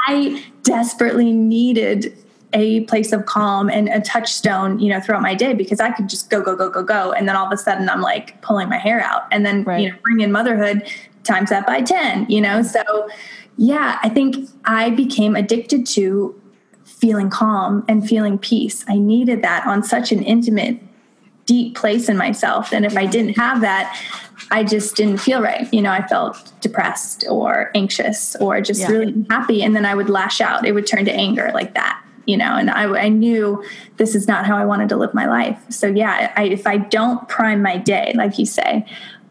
[0.07, 2.15] I desperately needed
[2.57, 6.09] a place of calm and a touchstone, you know, throughout my day because I could
[6.09, 7.13] just go, go, go, go, go.
[7.13, 9.23] And then all of a sudden I'm like pulling my hair out.
[9.31, 9.81] And then, right.
[9.81, 10.91] you know, bring in motherhood
[11.23, 12.63] times that by 10, you know?
[12.63, 13.09] So
[13.57, 16.39] yeah, I think I became addicted to
[16.83, 18.83] feeling calm and feeling peace.
[18.87, 20.79] I needed that on such an intimate,
[21.45, 22.73] deep place in myself.
[22.73, 23.95] And if I didn't have that,
[24.49, 25.71] I just didn't feel right.
[25.71, 28.87] You know, I felt depressed or anxious or just yeah.
[28.87, 29.61] really unhappy.
[29.63, 30.65] And then I would lash out.
[30.65, 33.63] It would turn to anger like that, you know, and I, I knew
[33.95, 35.59] this is not how I wanted to live my life.
[35.69, 38.85] So, yeah, I, if I don't prime my day, like you say,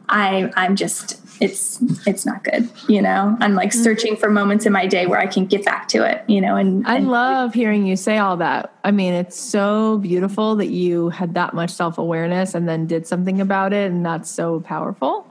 [0.08, 3.82] I, I'm just it's it's not good you know i'm like mm-hmm.
[3.82, 6.56] searching for moments in my day where i can get back to it you know
[6.56, 11.10] and i love hearing you say all that i mean it's so beautiful that you
[11.10, 15.30] had that much self-awareness and then did something about it and that's so powerful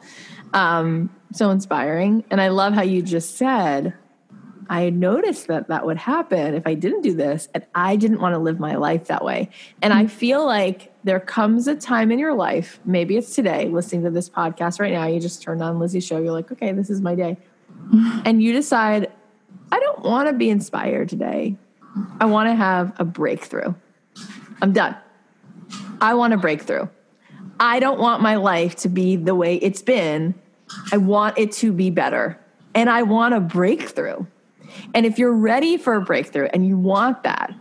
[0.53, 3.93] um so inspiring and i love how you just said
[4.69, 7.47] I noticed that that would happen if I didn't do this.
[7.53, 9.49] And I didn't want to live my life that way.
[9.81, 10.07] And I mm-hmm.
[10.07, 14.29] feel like there comes a time in your life, maybe it's today, listening to this
[14.29, 17.15] podcast right now, you just turned on Lizzie's show, you're like, okay, this is my
[17.15, 17.37] day.
[18.25, 19.11] And you decide,
[19.71, 21.57] I don't want to be inspired today.
[22.19, 23.73] I want to have a breakthrough.
[24.61, 24.95] I'm done.
[26.01, 26.87] I want a breakthrough.
[27.59, 30.35] I don't want my life to be the way it's been.
[30.91, 32.39] I want it to be better.
[32.73, 34.25] And I want a breakthrough.
[34.93, 37.53] And if you're ready for a breakthrough and you want that,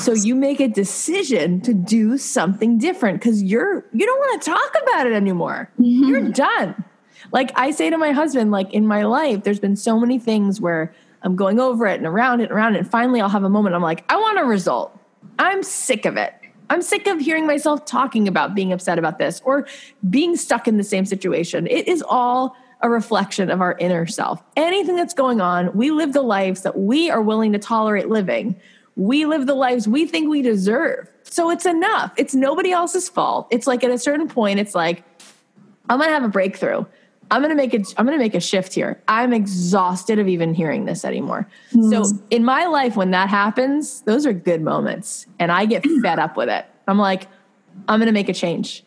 [0.00, 4.50] so you make a decision to do something different because you're you don't want to
[4.50, 5.70] talk about it anymore.
[5.78, 6.04] Mm-hmm.
[6.04, 6.84] You're done.
[7.32, 10.60] Like I say to my husband, like in my life, there's been so many things
[10.60, 12.80] where I'm going over it and around it and around it.
[12.80, 13.74] And finally I'll have a moment.
[13.74, 14.98] I'm like, I want a result.
[15.38, 16.34] I'm sick of it.
[16.68, 19.66] I'm sick of hearing myself talking about being upset about this or
[20.08, 21.66] being stuck in the same situation.
[21.68, 24.42] It is all a reflection of our inner self.
[24.56, 28.56] Anything that's going on, we live the lives that we are willing to tolerate living.
[28.96, 31.10] We live the lives we think we deserve.
[31.24, 32.12] So it's enough.
[32.16, 33.48] It's nobody else's fault.
[33.50, 35.02] It's like at a certain point, it's like,
[35.88, 36.84] I'm gonna have a breakthrough.
[37.30, 37.92] I'm gonna make it.
[37.96, 39.02] I'm gonna make a shift here.
[39.08, 41.48] I'm exhausted of even hearing this anymore.
[41.72, 41.90] Mm.
[41.90, 46.18] So in my life, when that happens, those are good moments, and I get fed
[46.18, 46.66] up with it.
[46.86, 47.26] I'm like,
[47.88, 48.84] I'm gonna make a change,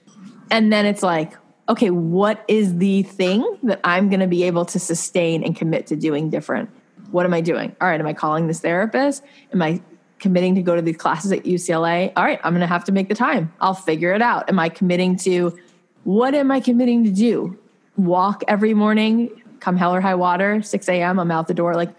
[0.49, 1.33] and then it's like,
[1.69, 5.87] okay, what is the thing that I'm going to be able to sustain and commit
[5.87, 6.69] to doing different?
[7.11, 7.75] What am I doing?
[7.79, 9.23] All right, am I calling this therapist?
[9.53, 9.81] Am I
[10.17, 12.11] committing to go to these classes at UCLA?
[12.17, 13.53] All right, I'm going to have to make the time.
[13.61, 14.49] I'll figure it out.
[14.49, 15.57] Am I committing to
[16.03, 17.57] what am I committing to do?
[17.97, 21.75] Walk every morning, come hell or high water, 6 a.m., I'm out the door.
[21.75, 21.93] Like,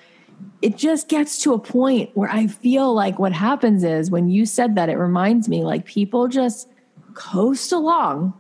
[0.63, 4.47] it just gets to a point where I feel like what happens is when you
[4.47, 6.69] said that, it reminds me like people just
[7.15, 8.33] coast along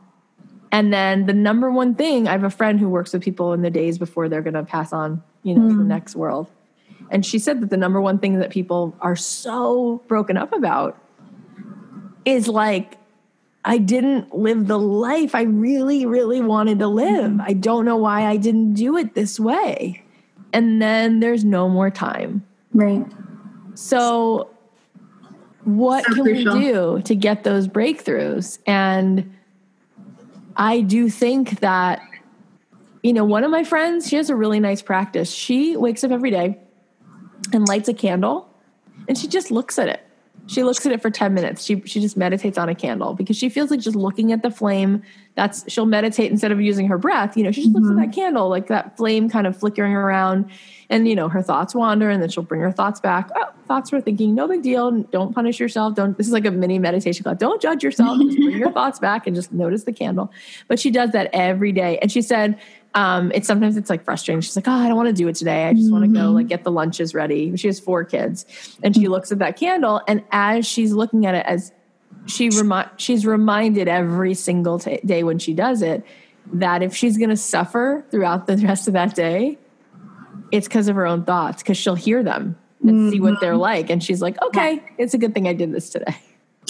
[0.73, 3.63] and then the number one thing, I have a friend who works with people in
[3.63, 5.71] the days before they're going to pass on, you know, mm.
[5.71, 5.89] to the hmm.
[5.89, 6.47] next world.
[7.11, 10.97] And she said that the number one thing that people are so broken up about
[12.25, 12.97] is like,
[13.65, 17.33] I didn't live the life I really, really wanted to live.
[17.33, 17.45] Mm.
[17.47, 20.03] I don't know why I didn't do it this way.
[20.53, 22.47] And then there's no more time.
[22.73, 23.05] Right.
[23.75, 24.51] So,
[25.65, 26.55] what so can crucial.
[26.55, 28.59] we do to get those breakthroughs?
[28.67, 29.35] And
[30.57, 32.03] I do think that,
[33.03, 35.31] you know, one of my friends, she has a really nice practice.
[35.31, 36.59] She wakes up every day
[37.53, 38.49] and lights a candle
[39.09, 40.07] and she just looks at it.
[40.51, 41.65] She looks at it for 10 minutes.
[41.65, 44.51] She she just meditates on a candle because she feels like just looking at the
[44.51, 45.01] flame.
[45.37, 47.37] That's she'll meditate instead of using her breath.
[47.37, 47.85] You know, she just mm-hmm.
[47.85, 48.21] looks at that mm-hmm.
[48.21, 50.51] candle, like that flame kind of flickering around.
[50.89, 53.31] And you know, her thoughts wander and then she'll bring her thoughts back.
[53.37, 54.91] Oh, thoughts were thinking, no big deal.
[54.91, 55.95] Don't punish yourself.
[55.95, 57.37] Don't this is like a mini meditation class.
[57.39, 58.19] Don't judge yourself.
[58.21, 60.33] Just bring your thoughts back and just notice the candle.
[60.67, 61.97] But she does that every day.
[61.99, 62.59] And she said,
[62.95, 64.41] um, it's sometimes it's like frustrating.
[64.41, 65.67] She's like, oh, I don't want to do it today.
[65.67, 65.93] I just mm-hmm.
[65.93, 67.57] want to go like get the lunches ready.
[67.57, 68.47] She has four kids,
[68.83, 71.73] and she looks at that candle, and as she's looking at it, as
[72.27, 76.05] she remind she's reminded every single t- day when she does it
[76.53, 79.57] that if she's going to suffer throughout the rest of that day,
[80.51, 81.63] it's because of her own thoughts.
[81.63, 83.11] Because she'll hear them and mm-hmm.
[83.11, 83.61] see what they're mm-hmm.
[83.61, 86.17] like, and she's like, okay, it's a good thing I did this today.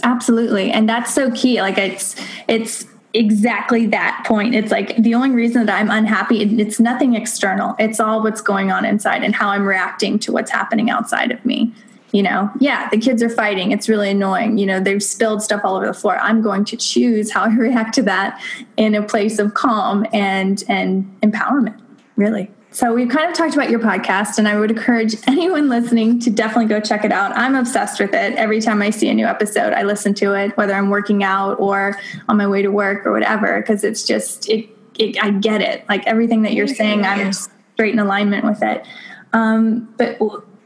[0.02, 1.60] Absolutely, and that's so key.
[1.60, 2.16] Like it's
[2.48, 4.54] it's exactly that point.
[4.54, 7.74] It's like the only reason that I'm unhappy, it's nothing external.
[7.78, 11.44] It's all what's going on inside and how I'm reacting to what's happening outside of
[11.44, 11.72] me.
[12.12, 13.70] you know, yeah, the kids are fighting.
[13.70, 14.58] It's really annoying.
[14.58, 16.18] You know, they've spilled stuff all over the floor.
[16.18, 18.42] I'm going to choose how I react to that
[18.76, 21.80] in a place of calm and and empowerment,
[22.16, 22.50] really.
[22.72, 26.30] So we've kind of talked about your podcast, and I would encourage anyone listening to
[26.30, 27.36] definitely go check it out.
[27.36, 28.34] I'm obsessed with it.
[28.34, 31.58] Every time I see a new episode, I listen to it, whether I'm working out
[31.58, 31.96] or
[32.28, 34.68] on my way to work or whatever, because it's just it,
[34.98, 35.22] it.
[35.22, 35.84] I get it.
[35.88, 38.86] Like everything that you're saying, I'm straight in alignment with it.
[39.32, 40.18] Um, but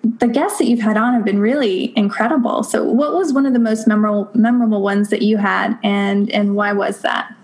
[0.02, 2.62] the guests that you've had on have been really incredible.
[2.64, 6.54] So, what was one of the most memorable memorable ones that you had, and and
[6.54, 7.34] why was that?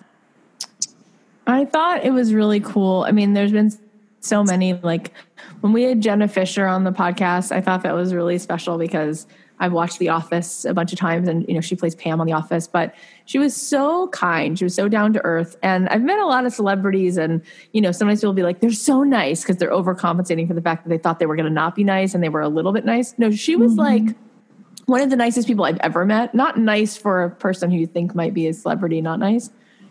[1.47, 3.05] I thought it was really cool.
[3.05, 3.71] I mean, there's been
[4.21, 5.13] so many like
[5.61, 9.27] when we had Jenna Fischer on the podcast, I thought that was really special because
[9.59, 12.27] I've watched The Office a bunch of times and you know she plays Pam on
[12.27, 12.95] The Office, but
[13.27, 15.57] she was so kind, she was so down to earth.
[15.63, 17.43] And I've met a lot of celebrities and
[17.73, 20.63] you know sometimes people will be like they're so nice because they're overcompensating for the
[20.63, 22.49] fact that they thought they were going to not be nice and they were a
[22.49, 23.15] little bit nice.
[23.19, 23.81] No, she was mm-hmm.
[23.81, 24.17] like
[24.87, 26.35] one of the nicest people I've ever met.
[26.35, 29.51] Not nice for a person who you think might be a celebrity, not nice.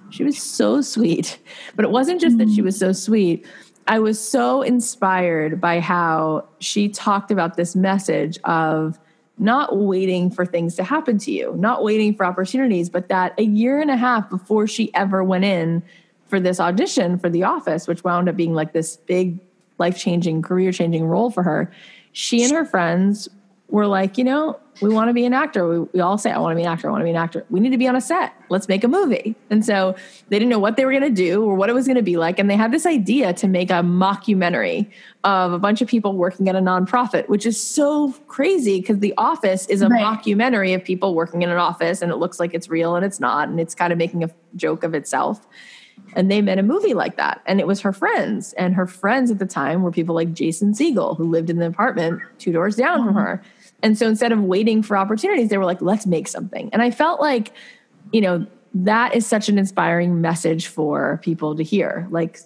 [0.10, 1.40] She was so sweet.
[1.76, 2.50] But it wasn't just mm-hmm.
[2.50, 2.66] that she mm-hmm.
[2.66, 3.46] was so sweet
[3.90, 9.00] I was so inspired by how she talked about this message of
[9.40, 13.44] not waiting for things to happen to you, not waiting for opportunities, but that a
[13.44, 15.82] year and a half before she ever went in
[16.28, 19.40] for this audition for The Office, which wound up being like this big
[19.80, 21.72] life changing, career changing role for her,
[22.12, 23.28] she and her friends
[23.70, 25.68] were like, you know, we want to be an actor.
[25.68, 26.88] We, we all say, I want to be an actor.
[26.88, 27.46] I want to be an actor.
[27.50, 28.34] We need to be on a set.
[28.50, 29.36] Let's make a movie.
[29.50, 29.96] And so
[30.30, 32.04] they didn't know what they were going to do or what it was going to
[32.04, 32.40] be like.
[32.40, 34.90] And they had this idea to make a mockumentary
[35.24, 39.14] of a bunch of people working at a nonprofit, which is so crazy because The
[39.18, 40.02] Office is a right.
[40.02, 43.20] mockumentary of people working in an office and it looks like it's real and it's
[43.20, 43.50] not.
[43.50, 45.46] And it's kind of making a joke of itself.
[46.16, 47.42] And they made a movie like that.
[47.46, 48.54] And it was her friends.
[48.54, 51.68] And her friends at the time were people like Jason Segel, who lived in the
[51.68, 53.18] apartment two doors down from mm-hmm.
[53.18, 53.44] her
[53.82, 56.70] and so instead of waiting for opportunities, they were like, let's make something.
[56.74, 57.54] And I felt like,
[58.12, 62.08] you know, that is such an inspiring message for people to hear.
[62.12, 62.40] Like,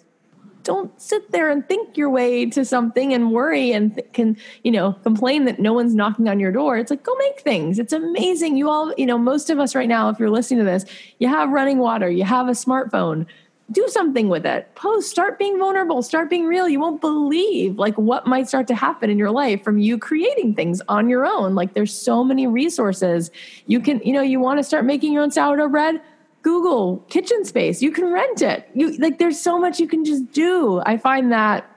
[0.64, 4.72] don't sit there and think your way to something and worry and th- can you
[4.72, 7.92] know complain that no one's knocking on your door it's like go make things it's
[7.92, 10.86] amazing you all you know most of us right now if you're listening to this
[11.18, 13.26] you have running water you have a smartphone
[13.70, 14.72] do something with it.
[14.74, 16.68] Post start being vulnerable start being real.
[16.68, 20.54] You won't believe like what might start to happen in your life from you creating
[20.54, 21.54] things on your own.
[21.54, 23.30] Like there's so many resources.
[23.66, 26.00] You can you know you want to start making your own sourdough bread?
[26.42, 27.80] Google kitchen space.
[27.80, 28.68] You can rent it.
[28.74, 30.82] You like there's so much you can just do.
[30.84, 31.70] I find that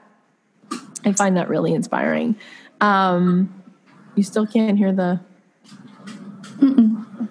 [1.04, 2.36] i find that really inspiring.
[2.82, 3.54] Um
[4.14, 5.20] you still can't hear the
[6.58, 7.28] Mm-mm.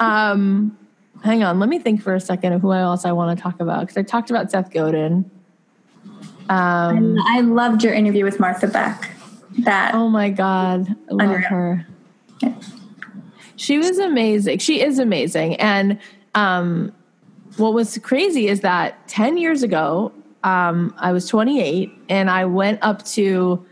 [0.00, 0.76] um
[1.24, 3.60] hang on, let me think for a second of who else I want to talk
[3.60, 5.30] about because I talked about Seth Godin.
[6.50, 9.10] Um, I loved your interview with Martha Beck.
[9.60, 11.48] That oh my god, I love unreal.
[11.48, 11.86] her.
[12.42, 12.54] Yeah.
[13.56, 14.58] She was amazing.
[14.58, 15.56] She is amazing.
[15.56, 15.98] And
[16.34, 16.92] um,
[17.56, 20.12] what was crazy is that ten years ago,
[20.42, 23.64] um, I was 28, and I went up to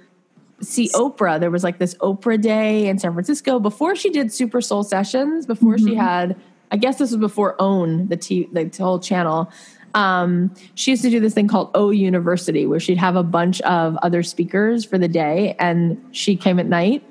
[0.62, 1.38] see Oprah.
[1.38, 5.44] There was like this Oprah Day in San Francisco before she did Super Soul Sessions.
[5.44, 5.88] Before mm-hmm.
[5.88, 6.40] she had
[6.72, 9.52] I guess this was before OWN, the t- the whole channel.
[9.94, 13.60] Um, she used to do this thing called O University, where she'd have a bunch
[13.60, 17.04] of other speakers for the day, and she came at night.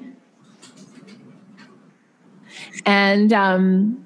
[2.87, 4.03] And um,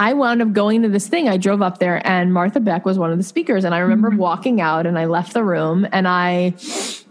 [0.00, 1.28] I wound up going to this thing.
[1.28, 3.62] I drove up there, and Martha Beck was one of the speakers.
[3.62, 4.18] And I remember mm-hmm.
[4.18, 6.54] walking out, and I left the room, and I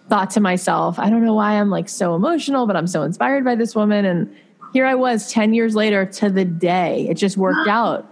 [0.09, 3.45] thought to myself, I don't know why I'm like so emotional, but I'm so inspired
[3.45, 4.03] by this woman.
[4.03, 4.35] And
[4.73, 7.07] here I was 10 years later to the day.
[7.09, 8.09] It just worked out.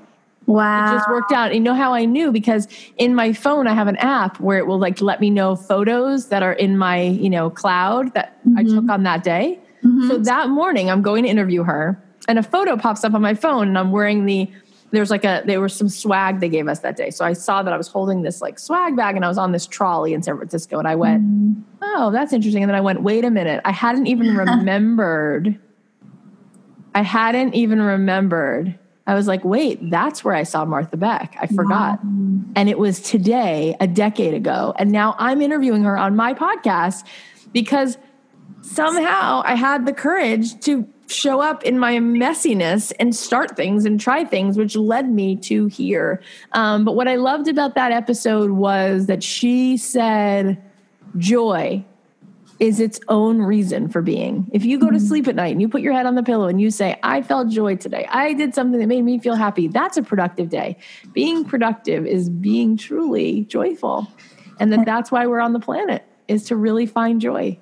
[0.47, 0.87] Wow.
[0.87, 1.53] It just worked out.
[1.53, 2.31] You know how I knew?
[2.31, 5.55] Because in my phone, I have an app where it will like let me know
[5.55, 8.57] photos that are in my, you know, cloud that mm-hmm.
[8.57, 9.59] I took on that day.
[9.83, 10.07] Mm-hmm.
[10.07, 13.33] So that morning, I'm going to interview her and a photo pops up on my
[13.33, 14.49] phone and I'm wearing the,
[14.91, 17.09] there's like a, there was some swag they gave us that day.
[17.09, 19.51] So I saw that I was holding this like swag bag and I was on
[19.51, 21.61] this trolley in San Francisco and I went, mm-hmm.
[21.81, 22.63] oh, that's interesting.
[22.63, 23.61] And then I went, wait a minute.
[23.65, 25.59] I hadn't even remembered
[26.97, 28.73] I hadn't even remembered.
[29.05, 31.37] I was like, wait, that's where I saw Martha Beck.
[31.39, 32.03] I forgot.
[32.03, 32.41] Wow.
[32.55, 34.73] And it was today, a decade ago.
[34.79, 37.05] And now I'm interviewing her on my podcast
[37.53, 37.99] because
[38.61, 43.99] somehow I had the courage to show up in my messiness and start things and
[43.99, 46.19] try things, which led me to here.
[46.53, 50.59] Um, but what I loved about that episode was that she said,
[51.19, 51.85] joy
[52.59, 54.49] is its own reason for being.
[54.51, 55.05] If you go to mm-hmm.
[55.05, 57.21] sleep at night and you put your head on the pillow and you say, I
[57.21, 60.77] felt joy today, I did something that made me feel happy, that's a productive day.
[61.13, 64.07] Being productive is being truly joyful.
[64.59, 67.59] And that that's why we're on the planet is to really find joy.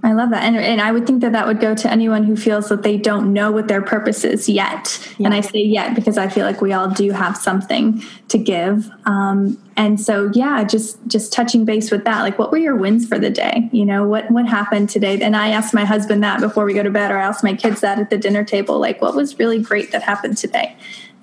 [0.00, 0.44] I love that.
[0.44, 2.96] And, and I would think that that would go to anyone who feels that they
[2.96, 4.96] don't know what their purpose is yet.
[5.18, 5.26] Yeah.
[5.26, 8.88] And I say yet because I feel like we all do have something to give.
[9.06, 13.08] Um, and so, yeah, just, just touching base with that, like what were your wins
[13.08, 13.68] for the day?
[13.72, 15.20] You know, what, what happened today?
[15.20, 17.54] And I asked my husband that before we go to bed, or I asked my
[17.54, 20.76] kids that at the dinner table, like what was really great that happened today?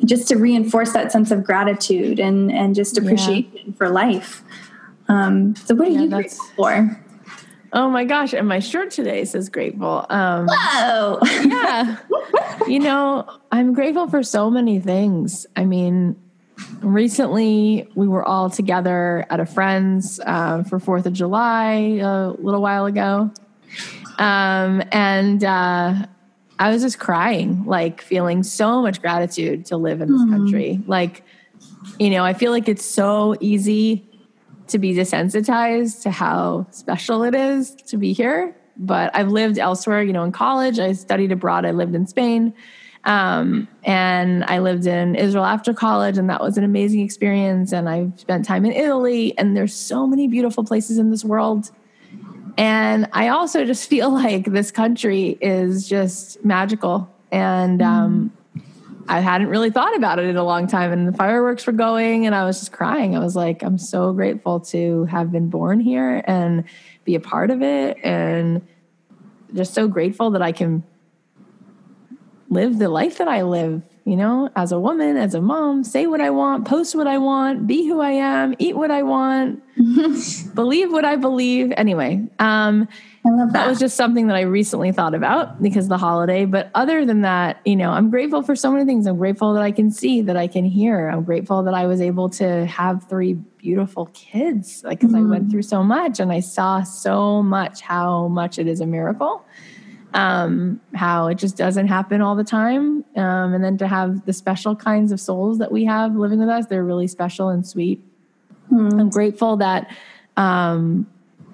[0.03, 3.73] Just to reinforce that sense of gratitude and, and just appreciation yeah.
[3.77, 4.43] for life.
[5.07, 7.01] Um, so what are yeah, you grateful for?
[7.75, 8.31] Oh my gosh.
[8.31, 10.05] And my shirt today says grateful.
[10.09, 11.19] Um, Whoa.
[11.45, 11.97] yeah.
[12.67, 15.45] you know, I'm grateful for so many things.
[15.57, 16.15] I mean,
[16.79, 22.61] recently we were all together at a friend's uh, for 4th of July a little
[22.61, 23.29] while ago.
[24.19, 26.05] Um, and uh,
[26.57, 30.29] I was just crying, like feeling so much gratitude to live in this mm.
[30.29, 30.81] country.
[30.87, 31.23] Like,
[31.99, 34.07] you know, I feel like it's so easy
[34.67, 38.55] to be desensitized to how special it is to be here.
[38.77, 42.53] But I've lived elsewhere, you know, in college, I studied abroad, I lived in Spain.
[43.05, 47.71] Um, and I lived in Israel after college, and that was an amazing experience.
[47.71, 51.71] And I've spent time in Italy, and there's so many beautiful places in this world.
[52.57, 57.11] And I also just feel like this country is just magical.
[57.31, 58.31] And um,
[59.07, 60.91] I hadn't really thought about it in a long time.
[60.91, 63.15] And the fireworks were going, and I was just crying.
[63.15, 66.63] I was like, I'm so grateful to have been born here and
[67.03, 68.65] be a part of it, and
[69.53, 70.83] just so grateful that I can
[72.49, 76.07] live the life that I live, you know, as a woman, as a mom, say
[76.07, 79.63] what I want, post what I want, be who I am, eat what I want,
[80.55, 81.73] believe what I believe.
[81.75, 82.87] Anyway, um,
[83.25, 83.49] that.
[83.53, 83.67] that.
[83.67, 86.45] was just something that I recently thought about because the holiday.
[86.45, 89.07] But other than that, you know, I'm grateful for so many things.
[89.07, 91.09] I'm grateful that I can see, that I can hear.
[91.09, 95.19] I'm grateful that I was able to have three beautiful kids, like because mm.
[95.19, 95.51] I went mm.
[95.51, 99.45] through so much and I saw so much how much it is a miracle.
[100.13, 103.03] Um, how it just doesn't happen all the time.
[103.17, 106.47] Um, and then to have the special kinds of souls that we have living with
[106.47, 108.01] us, they're really special and sweet.
[108.71, 108.97] Mm.
[108.97, 109.93] I'm grateful that
[110.37, 111.05] um,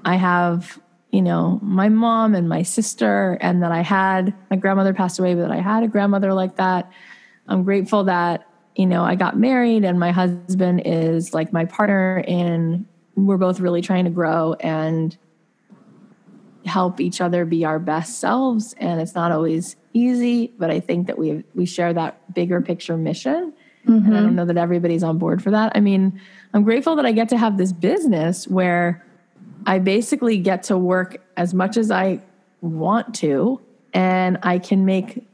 [0.05, 0.79] I have
[1.11, 5.35] you know, my mom and my sister, and that I had my grandmother passed away,
[5.35, 6.91] but that I had a grandmother like that.
[7.47, 12.23] I'm grateful that, you know, I got married and my husband is like my partner,
[12.27, 12.85] and
[13.15, 15.17] we're both really trying to grow and
[16.65, 18.73] help each other be our best selves.
[18.77, 22.95] And it's not always easy, but I think that we we share that bigger picture
[22.95, 23.51] mission.
[23.85, 24.05] Mm-hmm.
[24.05, 25.71] And I don't know that everybody's on board for that.
[25.75, 26.21] I mean,
[26.53, 29.03] I'm grateful that I get to have this business where
[29.65, 32.21] I basically get to work as much as I
[32.61, 33.61] want to,
[33.93, 35.27] and I can make,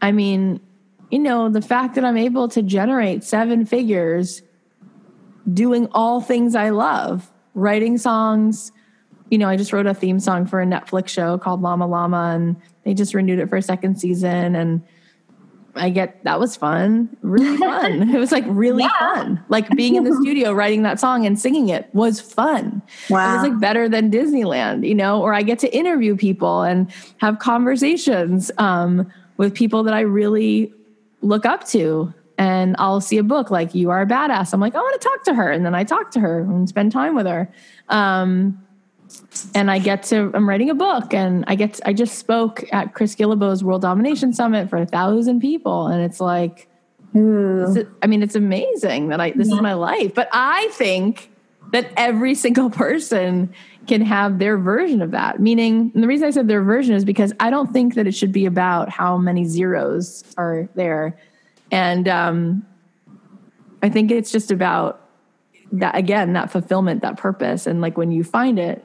[0.00, 0.60] I mean,
[1.10, 4.42] you know, the fact that I'm able to generate seven figures
[5.52, 8.72] doing all things I love, writing songs.
[9.30, 12.32] You know, I just wrote a theme song for a Netflix show called Llama Llama,
[12.34, 14.54] and they just renewed it for a second season.
[14.54, 14.82] And
[15.78, 18.14] I get that was fun, really fun.
[18.14, 18.98] it was like really yeah.
[18.98, 19.44] fun.
[19.48, 22.82] Like being in the studio writing that song and singing it was fun.
[23.08, 23.30] Wow.
[23.30, 26.90] It was like better than Disneyland, you know, or I get to interview people and
[27.18, 30.72] have conversations um, with people that I really
[31.22, 32.12] look up to.
[32.36, 34.52] And I'll see a book like You Are a Badass.
[34.52, 35.50] I'm like, I want to talk to her.
[35.50, 37.52] And then I talk to her and spend time with her.
[37.88, 38.64] Um,
[39.54, 42.64] and I get to I'm writing a book and I get to, I just spoke
[42.72, 45.86] at Chris Guillebeau's World Domination Summit for a thousand people.
[45.86, 46.68] And it's like
[47.14, 49.56] it, I mean it's amazing that I this yeah.
[49.56, 50.14] is my life.
[50.14, 51.30] But I think
[51.72, 53.52] that every single person
[53.86, 55.40] can have their version of that.
[55.40, 58.32] Meaning the reason I said their version is because I don't think that it should
[58.32, 61.18] be about how many zeros are there.
[61.70, 62.66] And um,
[63.82, 65.04] I think it's just about
[65.72, 67.66] that again that fulfillment that purpose.
[67.66, 68.84] And like when you find it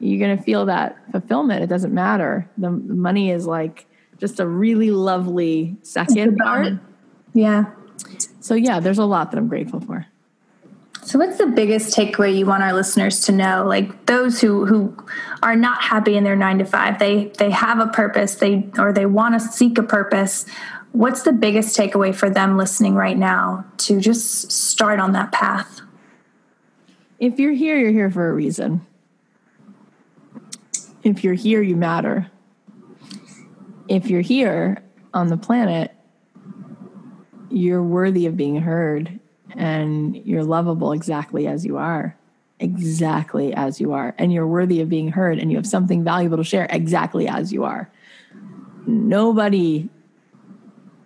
[0.00, 1.62] you're going to feel that fulfillment.
[1.62, 2.48] It doesn't matter.
[2.56, 3.86] The money is like
[4.18, 6.74] just a really lovely second part.
[7.34, 7.66] Yeah.
[8.40, 10.06] So, yeah, there's a lot that I'm grateful for.
[11.02, 13.64] So what's the biggest takeaway you want our listeners to know?
[13.66, 14.94] Like those who who
[15.42, 18.92] are not happy in their 9 to 5, they they have a purpose, they or
[18.92, 20.44] they want to seek a purpose.
[20.92, 25.80] What's the biggest takeaway for them listening right now to just start on that path?
[27.18, 28.86] If you're here, you're here for a reason
[31.02, 32.30] if you're here, you matter.
[33.88, 34.82] If you're here
[35.14, 35.94] on the planet,
[37.50, 39.18] you're worthy of being heard
[39.54, 42.16] and you're lovable exactly as you are.
[42.60, 44.14] Exactly as you are.
[44.18, 47.52] And you're worthy of being heard and you have something valuable to share exactly as
[47.52, 47.90] you are.
[48.86, 49.88] Nobody,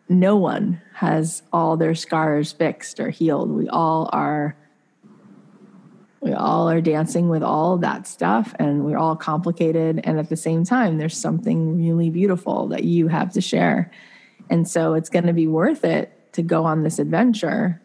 [0.08, 3.50] no one has all their scars fixed or healed.
[3.50, 4.56] We all are
[6.22, 10.00] We all are dancing with all that stuff and we're all complicated.
[10.04, 13.90] And at the same time, there's something really beautiful that you have to share.
[14.48, 17.82] And so it's going to be worth it to go on this adventure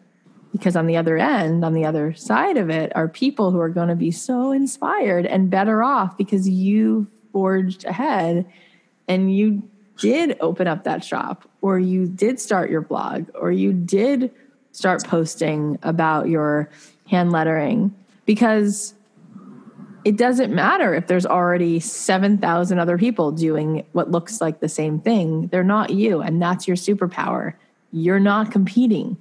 [0.51, 3.69] because on the other end, on the other side of it, are people who are
[3.69, 8.45] going to be so inspired and better off because you forged ahead
[9.07, 9.67] and you
[9.97, 14.31] did open up that shop or you did start your blog or you did
[14.73, 16.69] start posting about your
[17.07, 17.93] hand lettering
[18.27, 18.93] because
[20.05, 24.99] it doesn't matter if there's already 7,000 other people doing what looks like the same
[24.99, 25.47] thing.
[25.47, 27.55] They're not you, and that's your superpower.
[27.91, 29.17] You're not competing,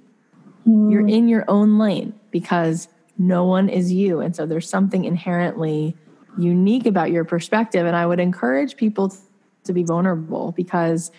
[0.68, 0.92] mm.
[0.92, 4.20] you're in your own lane because no one is you.
[4.20, 5.96] And so there's something inherently
[6.36, 7.86] unique about your perspective.
[7.86, 9.16] And I would encourage people
[9.64, 11.11] to be vulnerable because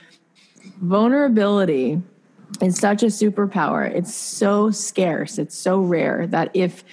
[0.82, 2.02] vulnerability
[2.62, 3.90] is such a superpower.
[3.90, 6.84] It's so scarce, it's so rare that if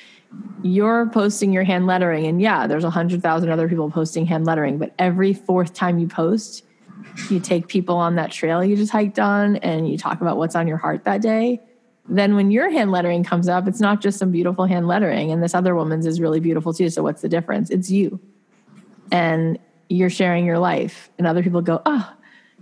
[0.63, 4.47] you're posting your hand lettering, and yeah, there's a hundred thousand other people posting hand
[4.47, 6.65] lettering, but every fourth time you post,
[7.31, 10.57] you take people on that trail you just hiked on and you talk about what's
[10.57, 11.61] on your heart that day.
[12.09, 15.43] Then when your hand lettering comes up, it's not just some beautiful hand lettering, and
[15.43, 16.91] this other woman's is really beautiful too.
[16.91, 17.71] So what's the difference?
[17.71, 18.21] It's you.
[19.13, 19.59] And
[19.89, 22.11] you're sharing your life, and other people go, oh,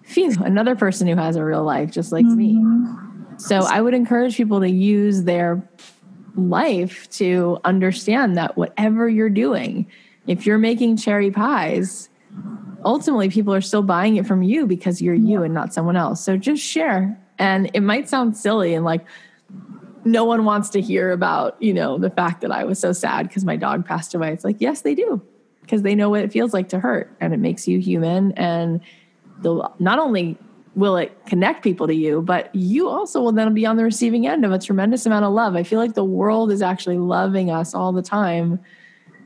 [0.02, 3.32] phew, another person who has a real life just like mm-hmm.
[3.32, 3.38] me.
[3.38, 5.62] So I would encourage people to use their
[6.34, 9.86] life to understand that whatever you're doing,
[10.26, 12.08] if you're making cherry pies,
[12.84, 16.24] ultimately people are still buying it from you because you're you and not someone else.
[16.24, 17.18] So just share.
[17.38, 19.04] And it might sound silly and like
[20.04, 23.28] no one wants to hear about, you know, the fact that I was so sad
[23.28, 24.32] because my dog passed away.
[24.32, 25.22] It's like, yes, they do.
[25.60, 28.80] Because they know what it feels like to hurt and it makes you human and
[29.42, 30.36] they'll not only
[30.74, 34.26] will it connect people to you, but you also will then be on the receiving
[34.26, 35.54] end of a tremendous amount of love.
[35.54, 38.58] I feel like the world is actually loving us all the time,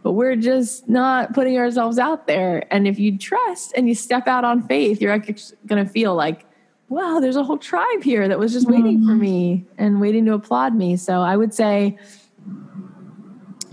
[0.02, 2.64] but we're just not putting ourselves out there.
[2.72, 6.44] And if you trust and you step out on faith, you're going to feel like,
[6.88, 9.20] wow, there's a whole tribe here that was just waiting for mm-hmm.
[9.20, 10.96] me and waiting to applaud me.
[10.96, 11.96] So I would say,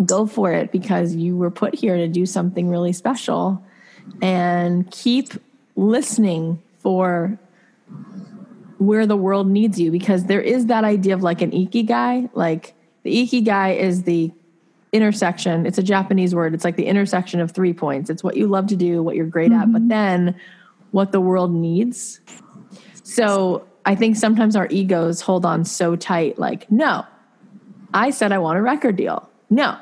[0.06, 3.64] go for it because you were put here to do something really special
[4.22, 5.34] and keep
[5.76, 7.40] listening for
[8.78, 12.30] where the world needs you because there is that idea of like an ikigai.
[12.34, 14.32] Like the ikigai is the
[14.92, 15.66] intersection.
[15.66, 16.54] It's a japanese word.
[16.54, 18.10] It's like the intersection of three points.
[18.10, 19.62] It's what you love to do what you're great mm-hmm.
[19.62, 19.88] at but mm-hmm.
[19.90, 20.36] then
[20.92, 22.20] what the world needs.
[23.04, 27.06] So i think sometimes our egos hold on so tight like no
[27.94, 29.30] i said i want a record deal.
[29.50, 29.78] No.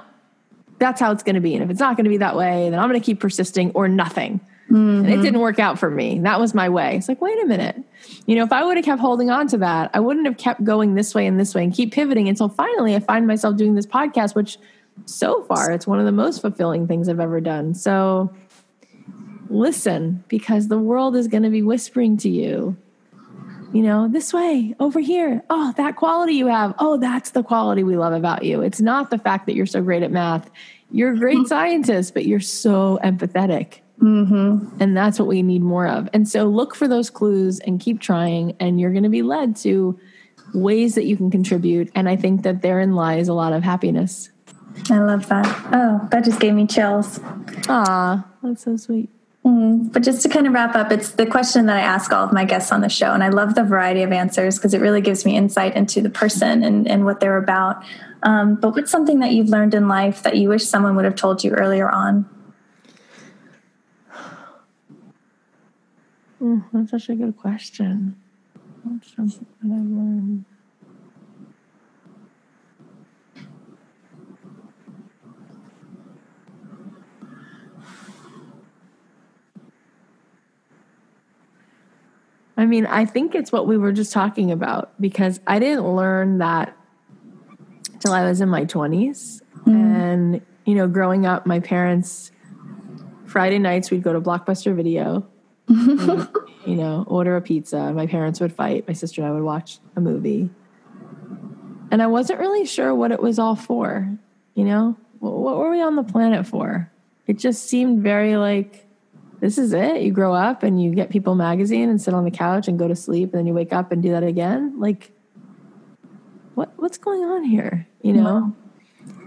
[0.80, 1.54] That's how it's going to be.
[1.54, 3.72] And if it's not going to be that way then i'm going to keep persisting
[3.72, 4.40] or nothing
[4.72, 5.06] Mm-hmm.
[5.06, 6.20] And it didn't work out for me.
[6.20, 6.96] That was my way.
[6.96, 7.84] It's like, wait a minute.
[8.26, 10.64] You know, if I would have kept holding on to that, I wouldn't have kept
[10.64, 13.76] going this way and this way and keep pivoting until finally I find myself doing
[13.76, 14.58] this podcast, which
[15.06, 17.74] so far it's one of the most fulfilling things I've ever done.
[17.74, 18.34] So
[19.50, 22.78] listen, because the world is going to be whispering to you,
[23.74, 25.44] you know, this way, over here.
[25.50, 26.74] Oh, that quality you have.
[26.80, 28.62] Oh, that's the quality we love about you.
[28.62, 30.50] It's not the fact that you're so great at math.
[30.92, 34.82] You're a great scientist, but you're so empathetic Mm-hmm.
[34.82, 36.10] And that's what we need more of.
[36.14, 39.56] And so look for those clues and keep trying, and you're going to be led
[39.58, 40.00] to
[40.54, 41.92] ways that you can contribute.
[41.94, 44.32] And I think that therein lies a lot of happiness.
[44.90, 45.46] I love that.
[45.72, 47.20] Oh, that just gave me chills.
[47.70, 49.10] Ah, that's so sweet.
[49.46, 52.24] Mm, but just to kind of wrap up, it's the question that I ask all
[52.24, 53.12] of my guests on the show.
[53.12, 56.10] And I love the variety of answers because it really gives me insight into the
[56.10, 57.84] person and, and what they're about.
[58.24, 61.16] Um, but what's something that you've learned in life that you wish someone would have
[61.16, 62.30] told you earlier on?
[66.42, 68.16] Mm, that's such a good question.
[68.84, 70.46] What's something that I've learned?
[82.58, 86.40] I mean, I think it's what we were just talking about because I didn't learn
[86.40, 86.76] that
[88.00, 89.42] till I was in my 20s.
[89.66, 89.76] Mm.
[89.76, 92.32] And, you know, growing up, my parents,
[93.26, 95.28] Friday nights, we'd go to Blockbuster Video
[95.68, 97.92] you know, order a pizza.
[97.94, 98.88] My parents would fight.
[98.88, 100.50] My sister and I would watch a movie.
[101.92, 104.10] And I wasn't really sure what it was all for.
[104.56, 106.92] You know, what, what were we on the planet for?
[107.28, 108.88] It just seemed very like,
[109.40, 110.02] this is it.
[110.02, 112.88] You grow up and you get People magazine and sit on the couch and go
[112.88, 114.80] to sleep, and then you wake up and do that again.
[114.80, 115.12] Like,
[116.54, 117.88] what what's going on here?
[118.04, 118.24] You know?
[118.24, 118.54] Wow.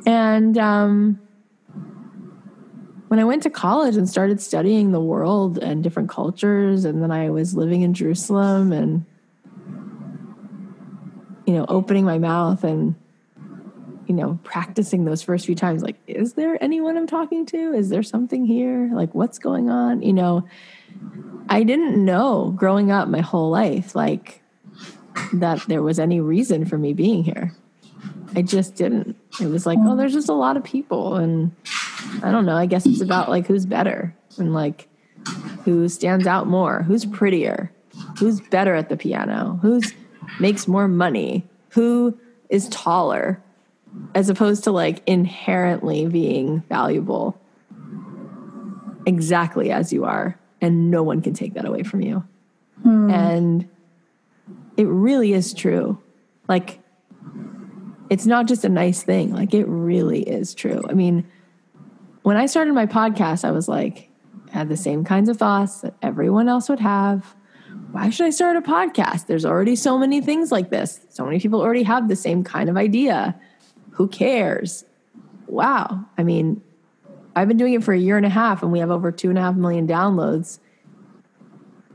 [0.06, 1.20] And um,
[3.14, 7.12] when I went to college and started studying the world and different cultures, and then
[7.12, 9.04] I was living in Jerusalem and,
[11.46, 12.96] you know, opening my mouth and
[14.08, 17.72] you know, practicing those first few times, like, is there anyone I'm talking to?
[17.72, 18.90] Is there something here?
[18.92, 20.02] Like, what's going on?
[20.02, 20.46] You know,
[21.48, 24.42] I didn't know growing up my whole life, like,
[25.32, 27.54] that there was any reason for me being here.
[28.36, 29.16] I just didn't.
[29.40, 31.14] It was like, oh, there's just a lot of people.
[31.14, 31.52] And
[32.22, 32.56] I don't know.
[32.56, 34.88] I guess it's about like who's better and like
[35.64, 37.70] who stands out more, who's prettier,
[38.18, 39.92] who's better at the piano, who's
[40.40, 42.18] makes more money, who
[42.48, 43.42] is taller,
[44.14, 47.38] as opposed to like inherently being valuable
[49.06, 50.38] exactly as you are.
[50.60, 52.24] And no one can take that away from you.
[52.82, 53.10] Hmm.
[53.10, 53.68] And
[54.76, 55.98] it really is true.
[56.48, 56.80] Like,
[58.10, 60.82] it's not just a nice thing, like, it really is true.
[60.88, 61.26] I mean,
[62.24, 64.08] when I started my podcast, I was like,
[64.48, 67.36] I had the same kinds of thoughts that everyone else would have.
[67.92, 69.26] Why should I start a podcast?
[69.26, 71.00] There's already so many things like this.
[71.10, 73.38] So many people already have the same kind of idea.
[73.90, 74.86] Who cares?
[75.48, 76.06] Wow.
[76.16, 76.62] I mean,
[77.36, 79.28] I've been doing it for a year and a half and we have over two
[79.28, 80.60] and a half million downloads.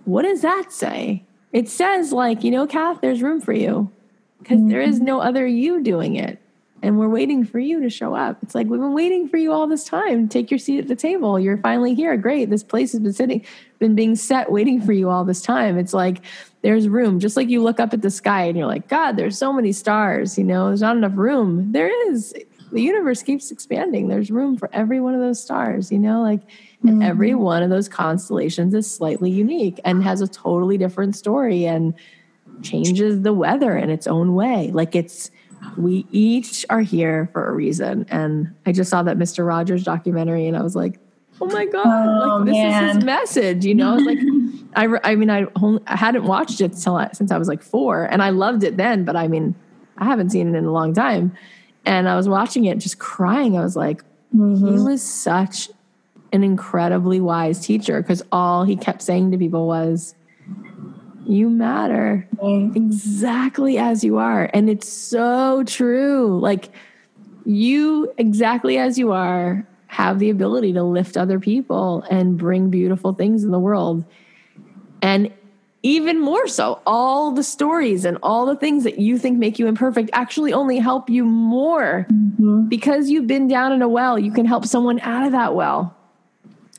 [0.05, 1.25] What does that say?
[1.53, 3.91] It says, like, you know, Cath, there's room for you
[4.37, 4.69] because mm-hmm.
[4.69, 5.05] there is mm-hmm.
[5.05, 6.39] no other you doing it.
[6.81, 8.37] And we're waiting for you to show up.
[8.41, 10.29] It's like, we've been waiting for you all this time.
[10.29, 11.39] Take your seat at the table.
[11.39, 12.15] You're finally here.
[12.15, 12.49] Great.
[12.49, 13.45] This place has been sitting,
[13.79, 15.77] been being set, waiting for you all this time.
[15.77, 16.21] It's like,
[16.61, 17.19] there's room.
[17.19, 19.71] Just like you look up at the sky and you're like, God, there's so many
[19.71, 20.37] stars.
[20.37, 21.71] You know, there's not enough room.
[21.71, 22.33] There is.
[22.71, 24.07] The universe keeps expanding.
[24.09, 26.41] There's room for every one of those stars, you know, like,
[26.85, 27.01] mm-hmm.
[27.01, 31.95] every one of those constellations is slightly unique and has a totally different story and
[32.61, 34.69] changes the weather in its own way.
[34.71, 35.31] Like it's,
[35.77, 38.05] we each are here for a reason.
[38.09, 39.45] And I just saw that Mr.
[39.45, 40.99] Rogers documentary and I was like,
[41.41, 42.83] oh my God, oh, like this man.
[42.83, 43.95] is his message, you know?
[43.95, 44.19] like,
[44.75, 45.45] I, I mean, I,
[45.87, 49.05] I hadn't watched it till, since I was like four and I loved it then,
[49.05, 49.55] but I mean,
[49.97, 51.35] I haven't seen it in a long time.
[51.85, 53.57] And I was watching it just crying.
[53.57, 54.03] I was like,
[54.35, 54.65] mm-hmm.
[54.65, 55.69] he was such
[56.31, 60.15] an incredibly wise teacher because all he kept saying to people was,
[61.29, 64.49] You matter exactly as you are.
[64.51, 66.39] And it's so true.
[66.39, 66.69] Like,
[67.45, 73.13] you exactly as you are have the ability to lift other people and bring beautiful
[73.13, 74.05] things in the world.
[75.03, 75.31] And
[75.83, 79.67] even more so, all the stories and all the things that you think make you
[79.67, 82.67] imperfect actually only help you more mm-hmm.
[82.67, 84.17] because you've been down in a well.
[84.17, 85.95] You can help someone out of that well.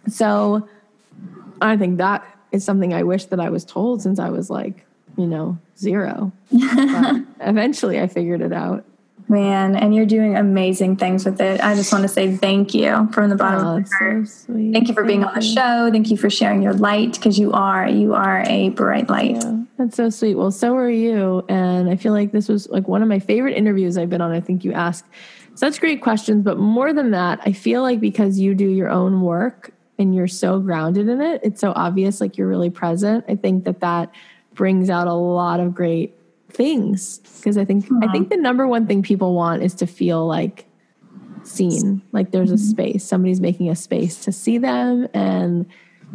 [0.09, 0.69] So
[1.61, 4.85] I think that is something I wish that I was told since I was like,
[5.17, 6.33] you know, zero.
[7.41, 8.85] eventually I figured it out.
[9.29, 11.61] Man, and you're doing amazing things with it.
[11.61, 14.29] I just want to say thank you from the bottom oh, of my heart.
[14.29, 15.89] So thank you for being on the show.
[15.93, 19.37] Thank you for sharing your light because you are you are a bright light.
[19.37, 20.35] Yeah, that's so sweet.
[20.35, 21.45] Well, so are you.
[21.49, 24.33] And I feel like this was like one of my favorite interviews I've been on.
[24.33, 25.05] I think you asked
[25.55, 29.21] such great questions, but more than that, I feel like because you do your own
[29.21, 29.71] work
[30.01, 33.25] and you're so grounded in it, it's so obvious, like you're really present.
[33.29, 34.13] I think that that
[34.55, 36.17] brings out a lot of great
[36.49, 40.27] things because I think I think the number one thing people want is to feel
[40.27, 40.67] like
[41.45, 42.65] seen, like there's a mm-hmm.
[42.65, 45.67] space, somebody's making a space to see them and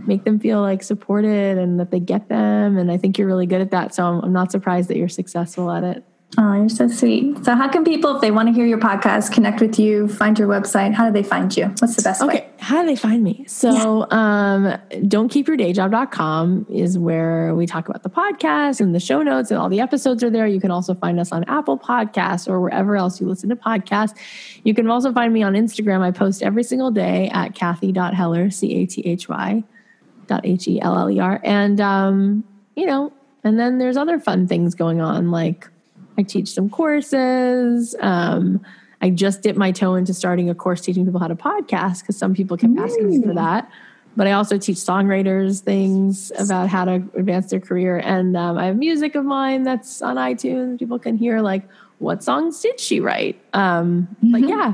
[0.06, 2.78] make them feel like supported and that they get them.
[2.78, 3.96] And I think you're really good at that.
[3.96, 6.04] So I'm, I'm not surprised that you're successful at it.
[6.38, 7.46] Oh, you're so sweet.
[7.46, 10.38] So, how can people, if they want to hear your podcast, connect with you, find
[10.38, 10.94] your website?
[10.94, 11.68] How do they find you?
[11.80, 12.40] What's the best okay.
[12.40, 12.50] way?
[12.60, 13.46] How do they find me?
[13.48, 14.54] So, yeah.
[14.54, 14.64] um,
[15.08, 19.80] don'tkeepyourdayjob.com is where we talk about the podcast and the show notes, and all the
[19.80, 20.46] episodes are there.
[20.46, 24.18] You can also find us on Apple Podcasts or wherever else you listen to podcasts.
[24.66, 26.02] You can also find me on Instagram.
[26.02, 29.64] I post every single day at Cathy.Heller, C A T H Y
[30.28, 31.40] dot H E L L E R.
[31.46, 32.44] And, um,
[32.76, 33.14] you know,
[33.46, 35.70] and then there's other fun things going on like,
[36.18, 37.96] I teach some courses.
[38.00, 38.66] Um,
[39.02, 42.18] I just dipped my toe into starting a course teaching people how to podcast because
[42.18, 43.70] some people kept asking me for that.
[44.18, 47.98] But I also teach songwriters things about how to advance their career.
[47.98, 50.80] And um, I have music of mine that's on iTunes.
[50.80, 51.68] People can hear like,
[52.00, 53.40] what songs did she write?
[53.54, 54.32] Um, mm-hmm.
[54.32, 54.74] But yeah,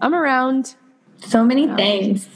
[0.00, 0.74] I'm around.
[1.20, 2.28] So many things.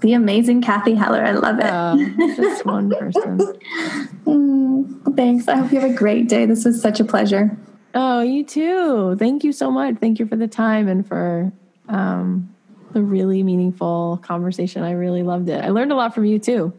[0.00, 1.24] The amazing Cathy Heller.
[1.24, 1.64] I love it.
[1.64, 1.96] Uh,
[2.36, 3.38] just one person.
[4.26, 5.46] mm, thanks.
[5.46, 6.44] I hope you have a great day.
[6.44, 7.56] This was such a pleasure.
[7.94, 9.16] Oh, you too.
[9.18, 9.96] Thank you so much.
[9.96, 11.52] Thank you for the time and for
[11.88, 12.54] um,
[12.92, 14.82] the really meaningful conversation.
[14.82, 15.62] I really loved it.
[15.62, 16.72] I learned a lot from you too.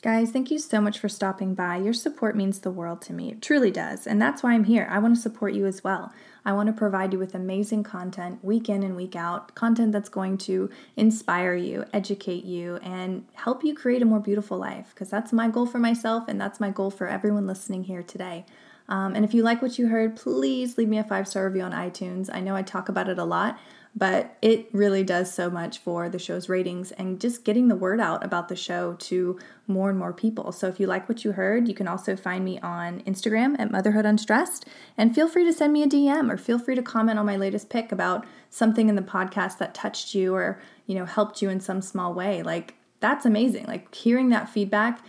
[0.00, 1.76] Guys, thank you so much for stopping by.
[1.76, 3.32] Your support means the world to me.
[3.32, 4.06] It truly does.
[4.06, 4.86] And that's why I'm here.
[4.88, 6.12] I want to support you as well.
[6.44, 10.08] I want to provide you with amazing content week in and week out, content that's
[10.08, 14.90] going to inspire you, educate you, and help you create a more beautiful life.
[14.94, 18.46] Because that's my goal for myself, and that's my goal for everyone listening here today.
[18.88, 21.62] Um, and if you like what you heard, please leave me a five star review
[21.62, 22.30] on iTunes.
[22.32, 23.58] I know I talk about it a lot,
[23.94, 28.00] but it really does so much for the show's ratings and just getting the word
[28.00, 30.52] out about the show to more and more people.
[30.52, 33.70] So if you like what you heard, you can also find me on Instagram at
[33.70, 34.66] Motherhood Unstressed
[34.96, 37.36] and feel free to send me a DM or feel free to comment on my
[37.36, 41.50] latest pic about something in the podcast that touched you or, you know, helped you
[41.50, 42.42] in some small way.
[42.42, 43.66] Like that's amazing.
[43.66, 45.00] Like hearing that feedback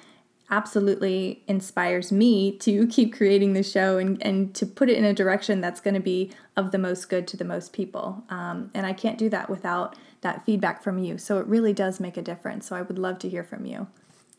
[0.52, 5.14] absolutely inspires me to keep creating the show and, and to put it in a
[5.14, 8.24] direction that's going to be of the most good to the most people.
[8.30, 11.18] Um, and I can't do that without that feedback from you.
[11.18, 12.68] So it really does make a difference.
[12.68, 13.88] So I would love to hear from you.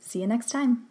[0.01, 0.87] See you next time.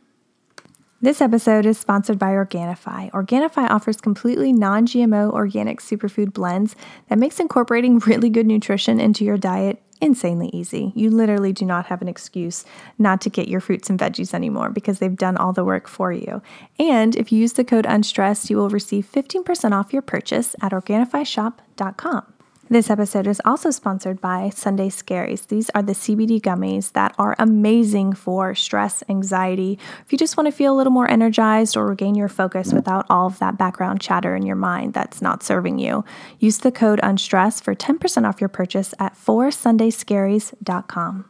[1.01, 3.09] This episode is sponsored by Organifi.
[3.11, 6.75] Organifi offers completely non GMO organic superfood blends
[7.07, 10.91] that makes incorporating really good nutrition into your diet insanely easy.
[10.95, 12.65] You literally do not have an excuse
[12.97, 16.11] not to get your fruits and veggies anymore because they've done all the work for
[16.11, 16.41] you.
[16.77, 20.71] And if you use the code UNSTRESSED, you will receive 15% off your purchase at
[20.71, 22.33] OrganifiShop.com.
[22.71, 25.47] This episode is also sponsored by Sunday Scaries.
[25.47, 29.79] These are the CBD gummies that are amazing for stress, anxiety.
[30.05, 33.07] If you just want to feel a little more energized or regain your focus without
[33.09, 36.05] all of that background chatter in your mind that's not serving you,
[36.37, 41.25] use the code UNSTRESS for 10% off your purchase at 4sundayscaries.com.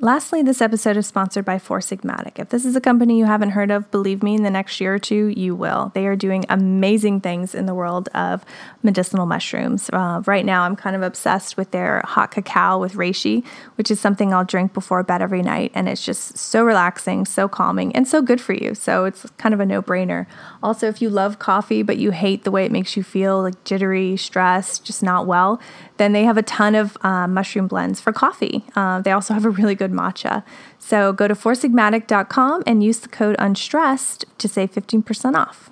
[0.00, 2.38] Lastly, this episode is sponsored by Four Sigmatic.
[2.38, 4.94] If this is a company you haven't heard of, believe me, in the next year
[4.94, 5.90] or two, you will.
[5.92, 8.44] They are doing amazing things in the world of
[8.84, 9.90] medicinal mushrooms.
[9.92, 13.44] Uh, right now, I'm kind of obsessed with their hot cacao with reishi,
[13.74, 15.72] which is something I'll drink before bed every night.
[15.74, 18.76] And it's just so relaxing, so calming, and so good for you.
[18.76, 20.26] So it's kind of a no brainer.
[20.62, 23.64] Also, if you love coffee, but you hate the way it makes you feel like
[23.64, 25.60] jittery, stressed, just not well,
[25.98, 28.64] then they have a ton of uh, mushroom blends for coffee.
[28.74, 30.42] Uh, they also have a really good matcha.
[30.78, 35.70] So go to foursigmatic.com and use the code unstressed to save 15% off.